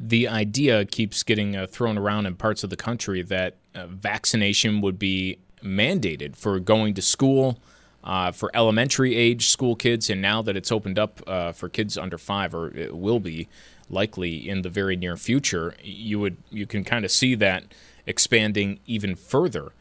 [0.00, 4.80] The idea keeps getting uh, thrown around in parts of the country that uh, vaccination
[4.80, 7.58] would be mandated for going to school.
[8.04, 11.98] Uh, for elementary age school kids, and now that it's opened up uh, for kids
[11.98, 13.48] under five, or it will be
[13.90, 17.64] likely in the very near future, you would you can kind of see that
[18.06, 19.72] expanding even further.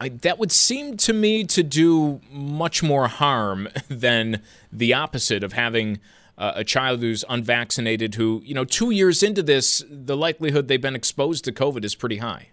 [0.00, 5.52] I, that would seem to me to do much more harm than the opposite of
[5.52, 6.00] having
[6.36, 10.80] uh, a child who's unvaccinated who, you know, two years into this, the likelihood they've
[10.80, 12.48] been exposed to COVID is pretty high.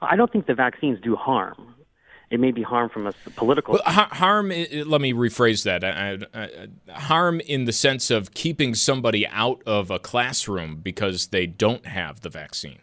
[0.00, 1.74] I don't think the vaccines do harm.
[2.30, 3.74] It may be harm from a political.
[3.74, 4.48] Well, harm.
[4.48, 5.82] Let me rephrase that.
[5.82, 11.46] I, I, harm in the sense of keeping somebody out of a classroom because they
[11.46, 12.80] don't have the vaccine.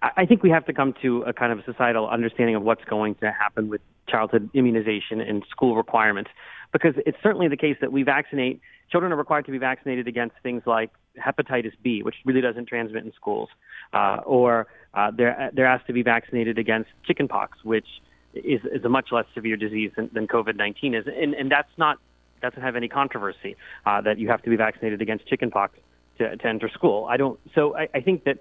[0.00, 3.16] I think we have to come to a kind of societal understanding of what's going
[3.16, 6.30] to happen with childhood immunization and school requirements,
[6.72, 8.60] because it's certainly the case that we vaccinate
[8.90, 13.04] children are required to be vaccinated against things like hepatitis B, which really doesn't transmit
[13.04, 13.48] in schools,
[13.92, 17.86] uh, or uh, they're they're asked to be vaccinated against chickenpox, which
[18.34, 21.98] is, is a much less severe disease than, than COVID-19 is, and, and that's not
[22.40, 25.76] doesn't have any controversy uh, that you have to be vaccinated against chickenpox
[26.18, 27.06] to, to enter school.
[27.06, 27.38] I don't.
[27.54, 28.38] So I, I think that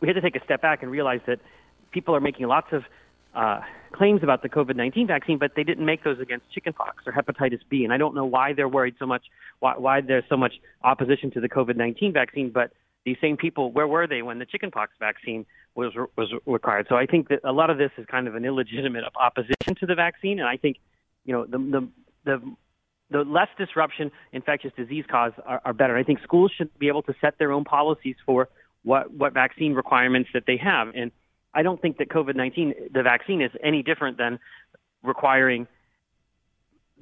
[0.00, 1.40] we had to take a step back and realize that
[1.90, 2.84] people are making lots of
[3.38, 3.60] uh,
[3.92, 7.60] claims about the COVID 19 vaccine, but they didn't make those against chickenpox or hepatitis
[7.70, 7.84] B.
[7.84, 9.22] And I don't know why they're worried so much,
[9.60, 12.72] why, why there's so much opposition to the COVID 19 vaccine, but
[13.04, 16.86] these same people, where were they when the chickenpox vaccine was was required?
[16.88, 19.86] So I think that a lot of this is kind of an illegitimate opposition to
[19.86, 20.78] the vaccine, and I think,
[21.24, 21.88] you know, the the
[22.24, 22.56] the
[23.10, 25.96] the less disruption infectious disease cause are, are better.
[25.96, 28.48] I think schools should be able to set their own policies for
[28.82, 30.88] what what vaccine requirements that they have.
[30.94, 31.12] And
[31.54, 34.38] I don't think that COVID nineteen the vaccine is any different than
[35.02, 35.66] requiring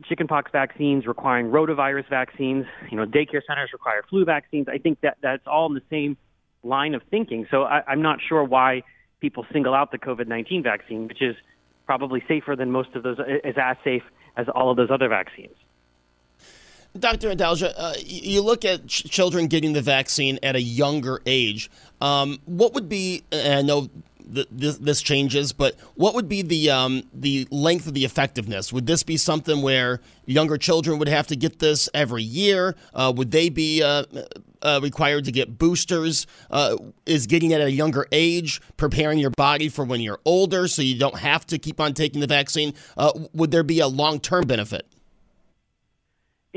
[0.05, 2.67] chickenpox vaccines, requiring rotavirus vaccines.
[2.91, 4.69] You know, daycare centers require flu vaccines.
[4.69, 6.17] I think that that's all in the same
[6.63, 7.47] line of thinking.
[7.51, 8.83] So I, I'm not sure why
[9.21, 11.37] people single out the COVID nineteen vaccine, which is
[11.87, 14.03] probably safer than most of those, is as safe
[14.37, 15.57] as all of those other vaccines.
[16.99, 17.31] Dr.
[17.31, 21.71] Adalja, uh, you look at ch- children getting the vaccine at a younger age.
[22.01, 23.89] Um, what would be, I know
[24.33, 28.73] th- this, this, changes, but what would be the, um, the length of the effectiveness?
[28.73, 32.77] Would this be something where younger children would have to get this every year?
[32.95, 34.05] Uh, would they be uh,
[34.63, 36.27] uh required to get boosters?
[36.51, 40.69] Uh, is getting it at a younger age preparing your body for when you're older
[40.69, 42.75] so you don't have to keep on taking the vaccine?
[42.97, 44.87] Uh, would there be a long term benefit?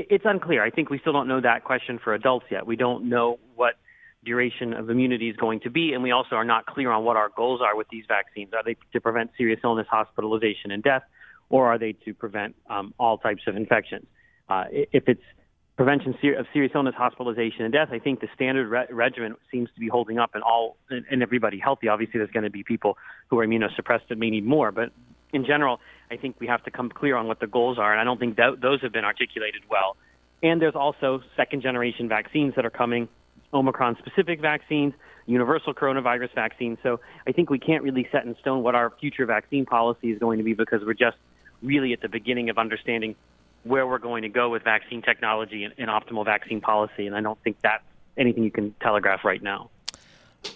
[0.10, 0.64] it's unclear.
[0.64, 2.66] I think we still don't know that question for adults yet.
[2.66, 3.76] We don't know what
[4.24, 7.16] duration of immunity is going to be, and we also are not clear on what
[7.16, 8.54] our goals are with these vaccines.
[8.54, 11.04] Are they to prevent serious illness, hospitalization, and death,
[11.50, 14.06] or are they to prevent um, all types of infections?
[14.50, 15.22] Uh, if it's
[15.78, 19.80] prevention of serious illness, hospitalization, and death, I think the standard re- regimen seems to
[19.80, 21.88] be holding up in all and everybody healthy.
[21.88, 22.98] Obviously, there's going to be people
[23.30, 24.92] who are immunosuppressed that may need more, but
[25.32, 25.80] in general,
[26.12, 28.20] I think we have to come clear on what the goals are, and I don't
[28.20, 29.96] think that those have been articulated well.
[30.42, 33.08] And there's also second generation vaccines that are coming,
[33.54, 34.94] Omicron specific vaccines,
[35.26, 36.78] universal coronavirus vaccines.
[36.84, 40.20] So I think we can't really set in stone what our future vaccine policy is
[40.20, 41.18] going to be because we're just
[41.62, 43.16] really at the beginning of understanding
[43.64, 47.08] where we're going to go with vaccine technology and, and optimal vaccine policy.
[47.08, 47.84] And I don't think that's
[48.18, 49.70] anything you can telegraph right now.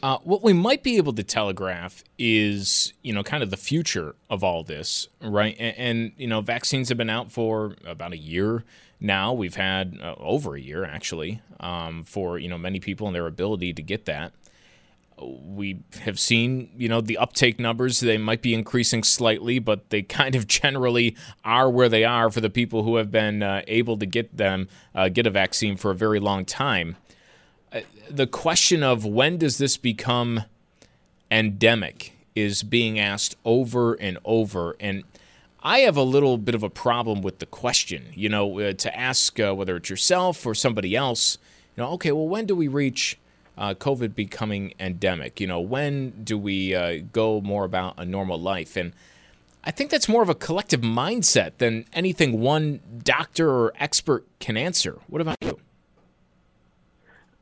[0.01, 4.15] Uh, what we might be able to telegraph is, you know, kind of the future
[4.29, 5.55] of all this, right?
[5.59, 8.63] And, and you know, vaccines have been out for about a year
[8.99, 9.33] now.
[9.33, 13.27] We've had uh, over a year actually um, for you know many people and their
[13.27, 14.33] ability to get that.
[15.21, 17.99] We have seen, you know, the uptake numbers.
[17.99, 21.15] They might be increasing slightly, but they kind of generally
[21.45, 24.69] are where they are for the people who have been uh, able to get them
[24.95, 26.95] uh, get a vaccine for a very long time
[28.09, 30.43] the question of when does this become
[31.31, 34.75] endemic is being asked over and over.
[34.79, 35.03] And
[35.61, 38.97] I have a little bit of a problem with the question, you know, uh, to
[38.97, 41.37] ask uh, whether it's yourself or somebody else,
[41.75, 43.17] you know, okay, well, when do we reach
[43.57, 45.39] uh, COVID becoming endemic?
[45.39, 48.75] You know, when do we uh, go more about a normal life?
[48.75, 48.93] And
[49.63, 54.57] I think that's more of a collective mindset than anything one doctor or expert can
[54.57, 54.99] answer.
[55.07, 55.59] What about you?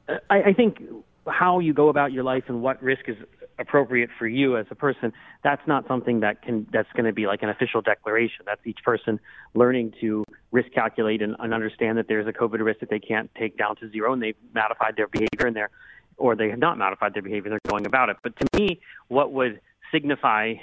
[0.08, 0.82] I, I think
[1.28, 3.18] how you go about your life and what risk is
[3.60, 7.28] appropriate for you as a person that's not something that can that's going to be
[7.28, 9.20] like an official declaration that's each person
[9.54, 13.30] learning to risk calculate and, and understand that there's a covid risk that they can't
[13.36, 15.70] take down to zero and they've modified their behavior and they're
[16.22, 17.50] or they have not modified their behavior.
[17.50, 18.18] They're going about it.
[18.22, 19.60] But to me, what would
[19.92, 20.54] signify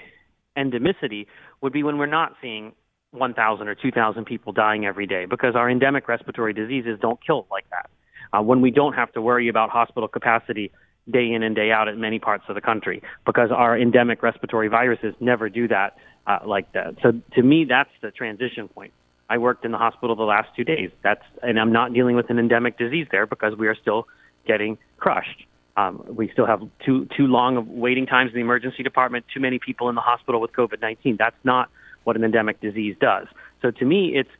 [0.57, 1.27] endemicity
[1.61, 2.73] would be when we're not seeing
[3.11, 7.69] 1,000 or 2,000 people dying every day because our endemic respiratory diseases don't kill like
[7.71, 7.91] that.
[8.33, 10.71] Uh, when we don't have to worry about hospital capacity
[11.11, 14.69] day in and day out in many parts of the country because our endemic respiratory
[14.69, 16.95] viruses never do that uh, like that.
[17.03, 18.93] So to me, that's the transition point.
[19.31, 20.91] I worked in the hospital the last two days.
[21.03, 24.07] That's and I'm not dealing with an endemic disease there because we are still
[24.47, 25.45] getting crushed.
[25.77, 29.27] Um, we still have too too long of waiting times in the emergency department.
[29.33, 31.19] Too many people in the hospital with COVID-19.
[31.19, 31.71] That's not
[32.05, 33.27] what an endemic disease does.
[33.61, 34.31] So to me, it's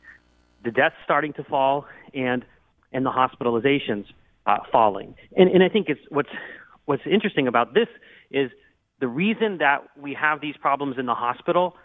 [0.63, 2.43] the deaths starting to fall and
[2.91, 4.05] and the hospitalizations
[4.45, 5.15] uh, falling.
[5.37, 6.29] And and I think it's what's
[6.85, 7.87] what's interesting about this
[8.31, 8.51] is
[8.99, 11.75] the reason that we have these problems in the hospital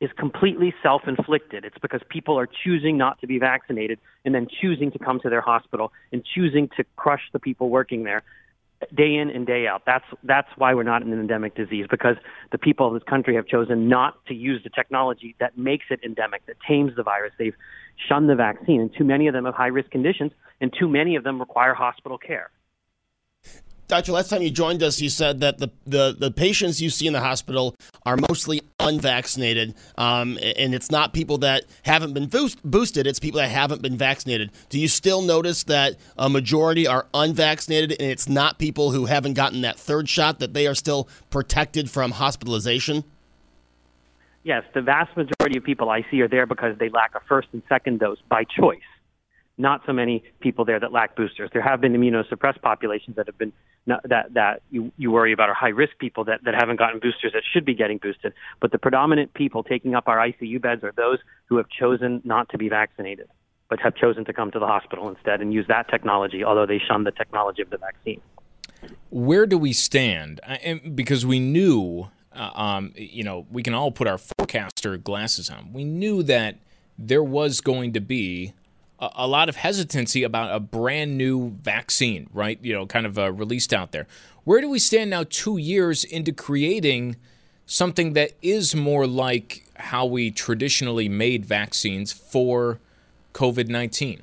[0.00, 1.64] is completely self-inflicted.
[1.64, 5.28] It's because people are choosing not to be vaccinated and then choosing to come to
[5.28, 8.22] their hospital and choosing to crush the people working there
[8.94, 9.82] day in and day out.
[9.84, 12.16] That's that's why we're not an endemic disease because
[12.50, 16.00] the people of this country have chosen not to use the technology that makes it
[16.02, 17.32] endemic, that tames the virus.
[17.38, 17.56] They've
[18.08, 21.16] shunned the vaccine, and too many of them have high risk conditions, and too many
[21.16, 22.50] of them require hospital care.
[23.90, 27.08] Doctor, last time you joined us, you said that the, the, the patients you see
[27.08, 27.74] in the hospital
[28.06, 33.40] are mostly unvaccinated, um, and it's not people that haven't been boost, boosted, it's people
[33.40, 34.52] that haven't been vaccinated.
[34.68, 39.32] Do you still notice that a majority are unvaccinated, and it's not people who haven't
[39.32, 43.02] gotten that third shot, that they are still protected from hospitalization?
[44.44, 47.48] Yes, the vast majority of people I see are there because they lack a first
[47.52, 48.78] and second dose by choice
[49.60, 51.50] not so many people there that lack boosters.
[51.52, 53.52] There have been immunosuppressed populations that have been
[53.86, 57.32] that that you, you worry about are high risk people that, that haven't gotten boosters
[57.32, 58.32] that should be getting boosted.
[58.60, 62.48] But the predominant people taking up our ICU beds are those who have chosen not
[62.50, 63.28] to be vaccinated,
[63.68, 66.78] but have chosen to come to the hospital instead and use that technology, although they
[66.78, 68.20] shun the technology of the vaccine.
[69.10, 70.40] Where do we stand?
[70.94, 75.72] Because we knew, uh, um, you know, we can all put our forecaster glasses on.
[75.72, 76.56] We knew that
[76.98, 78.54] there was going to be
[79.00, 82.58] a, lot of hesitancy about a brand new vaccine, right?
[82.62, 84.06] You know, kind of uh, released out there.
[84.44, 87.16] Where do we stand now, two years into creating
[87.66, 92.78] something that is more like how we traditionally made vaccines for
[93.34, 94.22] COVID 19?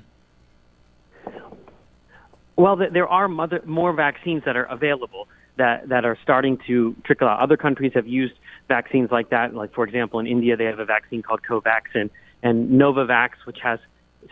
[2.55, 7.39] Well, there are more vaccines that are available that, that are starting to trickle out.
[7.39, 8.33] Other countries have used
[8.67, 9.53] vaccines like that.
[9.53, 12.09] Like, for example, in India, they have a vaccine called Covaxin
[12.41, 13.79] and Novavax, which has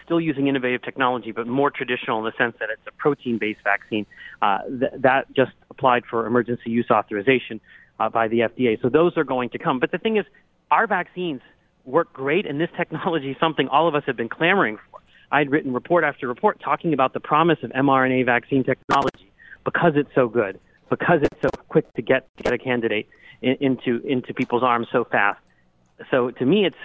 [0.04, 4.06] still using innovative technology, but more traditional in the sense that it's a protein-based vaccine.
[4.42, 7.60] Uh, th- that just applied for emergency use authorization
[8.00, 8.82] uh, by the FDA.
[8.82, 9.80] So those are going to come.
[9.80, 10.26] But the thing is,
[10.72, 11.42] our vaccines
[11.86, 15.00] work great, and this technology is something all of us have been clamoring for.
[15.32, 19.32] I had written report after report talking about the promise of mRNA vaccine technology
[19.64, 23.08] because it's so good, because it's so quick to get to get a candidate
[23.42, 25.40] in, into into people's arms so fast.
[26.12, 26.78] So to me, it's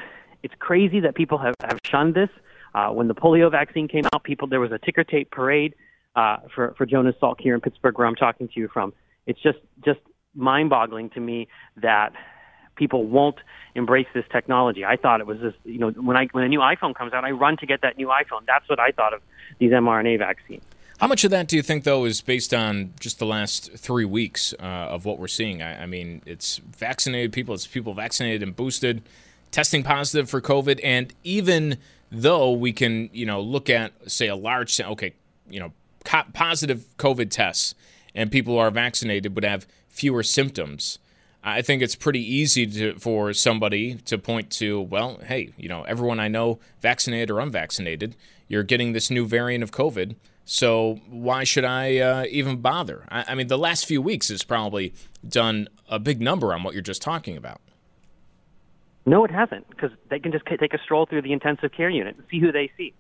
[0.43, 2.31] it's crazy that people have, have shunned this.
[2.75, 5.75] Uh, when the polio vaccine came out, people there was a ticker tape parade
[6.17, 8.93] uh, for for Jonas Salk here in Pittsburgh, where I'm talking to you from.
[9.27, 10.01] It's just just
[10.35, 11.49] mind-boggling to me
[11.83, 12.13] that
[12.77, 13.37] people won't
[13.75, 14.85] embrace this technology.
[14.85, 17.25] I thought it was this, you know, when I when a new iPhone comes out,
[17.25, 18.47] I run to get that new iPhone.
[18.47, 19.21] That's what I thought of
[19.59, 20.63] these mRNA vaccines.
[21.01, 24.05] How much of that do you think, though, is based on just the last three
[24.05, 25.63] weeks uh, of what we're seeing?
[25.63, 29.01] I, I, mean, it's vaccinated people, it's people vaccinated and boosted,
[29.51, 31.79] testing positive for COVID, and even
[32.11, 35.15] though we can, you know, look at say a large okay,
[35.49, 35.73] you know,
[36.33, 37.75] positive COVID tests
[38.15, 40.99] and people who are vaccinated would have fewer symptoms.
[41.43, 45.85] I think it's pretty easy to, for somebody to point to, well, hey, you know,
[45.85, 48.15] everyone I know, vaccinated or unvaccinated,
[48.47, 50.17] you're getting this new variant of COVID.
[50.45, 53.07] So why should I uh, even bother?
[53.09, 54.93] I, I mean, the last few weeks has probably
[55.27, 57.61] done a big number on what you're just talking about.
[59.07, 62.17] No, it hasn't, because they can just take a stroll through the intensive care unit
[62.17, 62.93] and see who they see.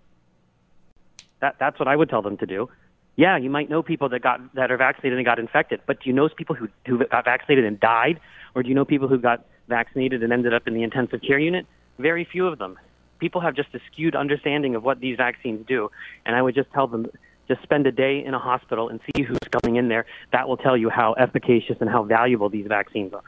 [1.40, 2.70] That, that's what I would tell them to do.
[3.16, 6.08] Yeah, you might know people that got that are vaccinated and got infected, but do
[6.08, 8.18] you know people who who got vaccinated and died,
[8.54, 11.38] or do you know people who got vaccinated and ended up in the intensive care
[11.38, 11.66] unit?
[11.98, 12.78] Very few of them.
[13.18, 15.90] People have just a skewed understanding of what these vaccines do,
[16.24, 17.08] and I would just tell them
[17.46, 20.06] just spend a day in a hospital and see who's coming in there.
[20.32, 23.24] That will tell you how efficacious and how valuable these vaccines are.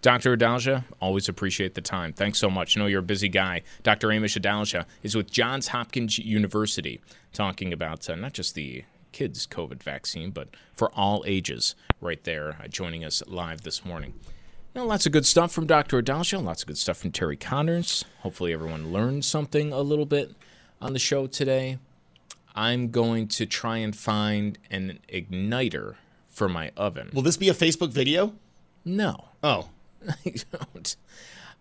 [0.00, 0.36] Dr.
[0.36, 2.12] Adalja, always appreciate the time.
[2.12, 2.76] Thanks so much.
[2.76, 3.62] I know you're a busy guy.
[3.82, 4.08] Dr.
[4.08, 7.00] Amish Adalja is with Johns Hopkins University
[7.32, 12.56] talking about uh, not just the kids' COVID vaccine, but for all ages right there,
[12.62, 14.14] uh, joining us live this morning.
[14.74, 16.00] You know, lots of good stuff from Dr.
[16.00, 18.04] Adalja, lots of good stuff from Terry Connors.
[18.20, 20.32] Hopefully, everyone learned something a little bit
[20.80, 21.78] on the show today.
[22.54, 25.96] I'm going to try and find an igniter
[26.28, 27.10] for my oven.
[27.12, 28.34] Will this be a Facebook video?
[28.84, 29.30] No.
[29.42, 29.70] Oh.
[30.08, 30.96] I don't.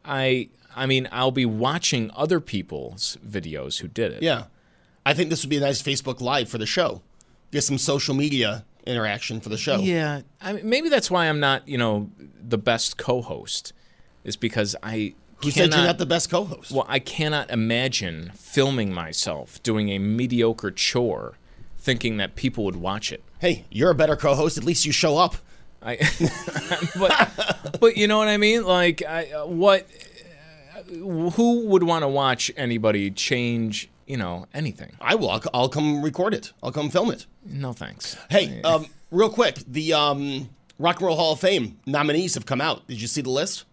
[0.06, 4.22] I I mean, I'll be watching other people's videos who did it.
[4.22, 4.46] Yeah.
[5.06, 7.02] I think this would be a nice Facebook Live for the show.
[7.52, 9.78] Get some social media interaction for the show.
[9.80, 13.74] Yeah, I mean, maybe that's why I'm not, you know, the best co-host,
[14.24, 15.14] is because I.
[15.38, 16.72] Who cannot, said you're not the best co-host?
[16.72, 21.38] Well, I cannot imagine filming myself doing a mediocre chore,
[21.78, 23.24] thinking that people would watch it.
[23.40, 24.58] Hey, you're a better co-host.
[24.58, 25.36] At least you show up.
[25.82, 25.98] I,
[27.00, 28.64] but, but you know what I mean?
[28.64, 29.88] Like, I, uh, what?
[30.76, 30.82] Uh,
[31.32, 33.90] who would want to watch anybody change?
[34.06, 34.96] You know, anything?
[35.02, 35.30] I will.
[35.30, 36.54] I'll, I'll come record it.
[36.64, 37.26] I'll come film it.
[37.46, 38.18] No thanks.
[38.30, 40.50] Hey, um, real quick, the um,
[40.80, 42.88] Rock and Roll Hall of Fame nominees have come out.
[42.88, 43.66] Did you see the list?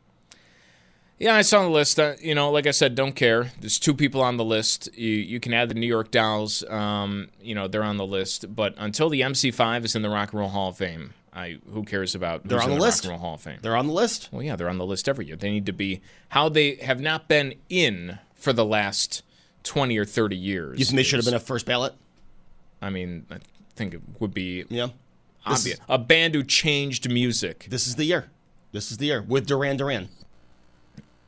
[1.18, 2.00] Yeah, I saw the list.
[2.00, 3.52] Uh, you know, like I said, don't care.
[3.60, 4.88] There's two people on the list.
[4.94, 6.64] You you can add the New York Dolls.
[6.68, 8.54] Um, you know, they're on the list.
[8.54, 11.82] But until the MC5 is in the Rock and Roll Hall of Fame, I who
[11.84, 13.04] cares about They're on the the list.
[13.04, 13.58] Rock and Roll Hall of Fame?
[13.60, 14.28] They're on the list.
[14.30, 15.36] Well, yeah, they're on the list every year.
[15.36, 19.22] They need to be how they have not been in for the last
[19.62, 20.78] twenty or thirty years.
[20.78, 21.94] You think they should have been a first ballot?
[22.80, 23.38] I mean, I
[23.74, 24.88] think it would be Yeah.
[25.46, 25.78] Obvious.
[25.78, 27.66] is- A band who changed music.
[27.68, 28.30] This is the year.
[28.72, 30.08] This is the year with Duran Duran.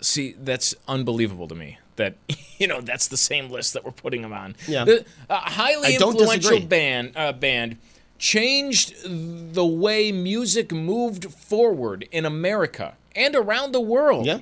[0.00, 1.78] See, that's unbelievable to me.
[1.96, 2.14] That
[2.58, 4.54] you know, that's the same list that we're putting them on.
[4.68, 4.84] Yeah.
[4.84, 7.78] The, a highly I influential band uh, band
[8.18, 14.26] changed the way music moved forward in America and around the world.
[14.26, 14.40] Yeah.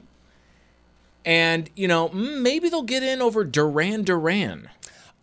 [1.25, 4.69] And you know, mm, maybe they'll get in over Duran Duran.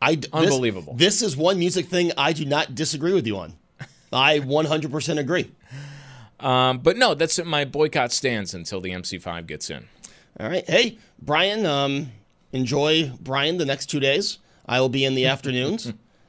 [0.01, 0.95] I this- Unbelievable.
[0.95, 3.53] This, is one music thing I do not disagree with you on.
[4.11, 5.51] I 100% agree.
[6.39, 9.87] Um, but no, that's my boycott stands until the MC5 gets in.
[10.39, 10.67] All right.
[10.67, 12.11] Hey, Brian, um,
[12.51, 14.39] enjoy Brian the next two days.
[14.65, 15.93] I will be in the afternoons,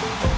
[0.00, 0.37] Bye.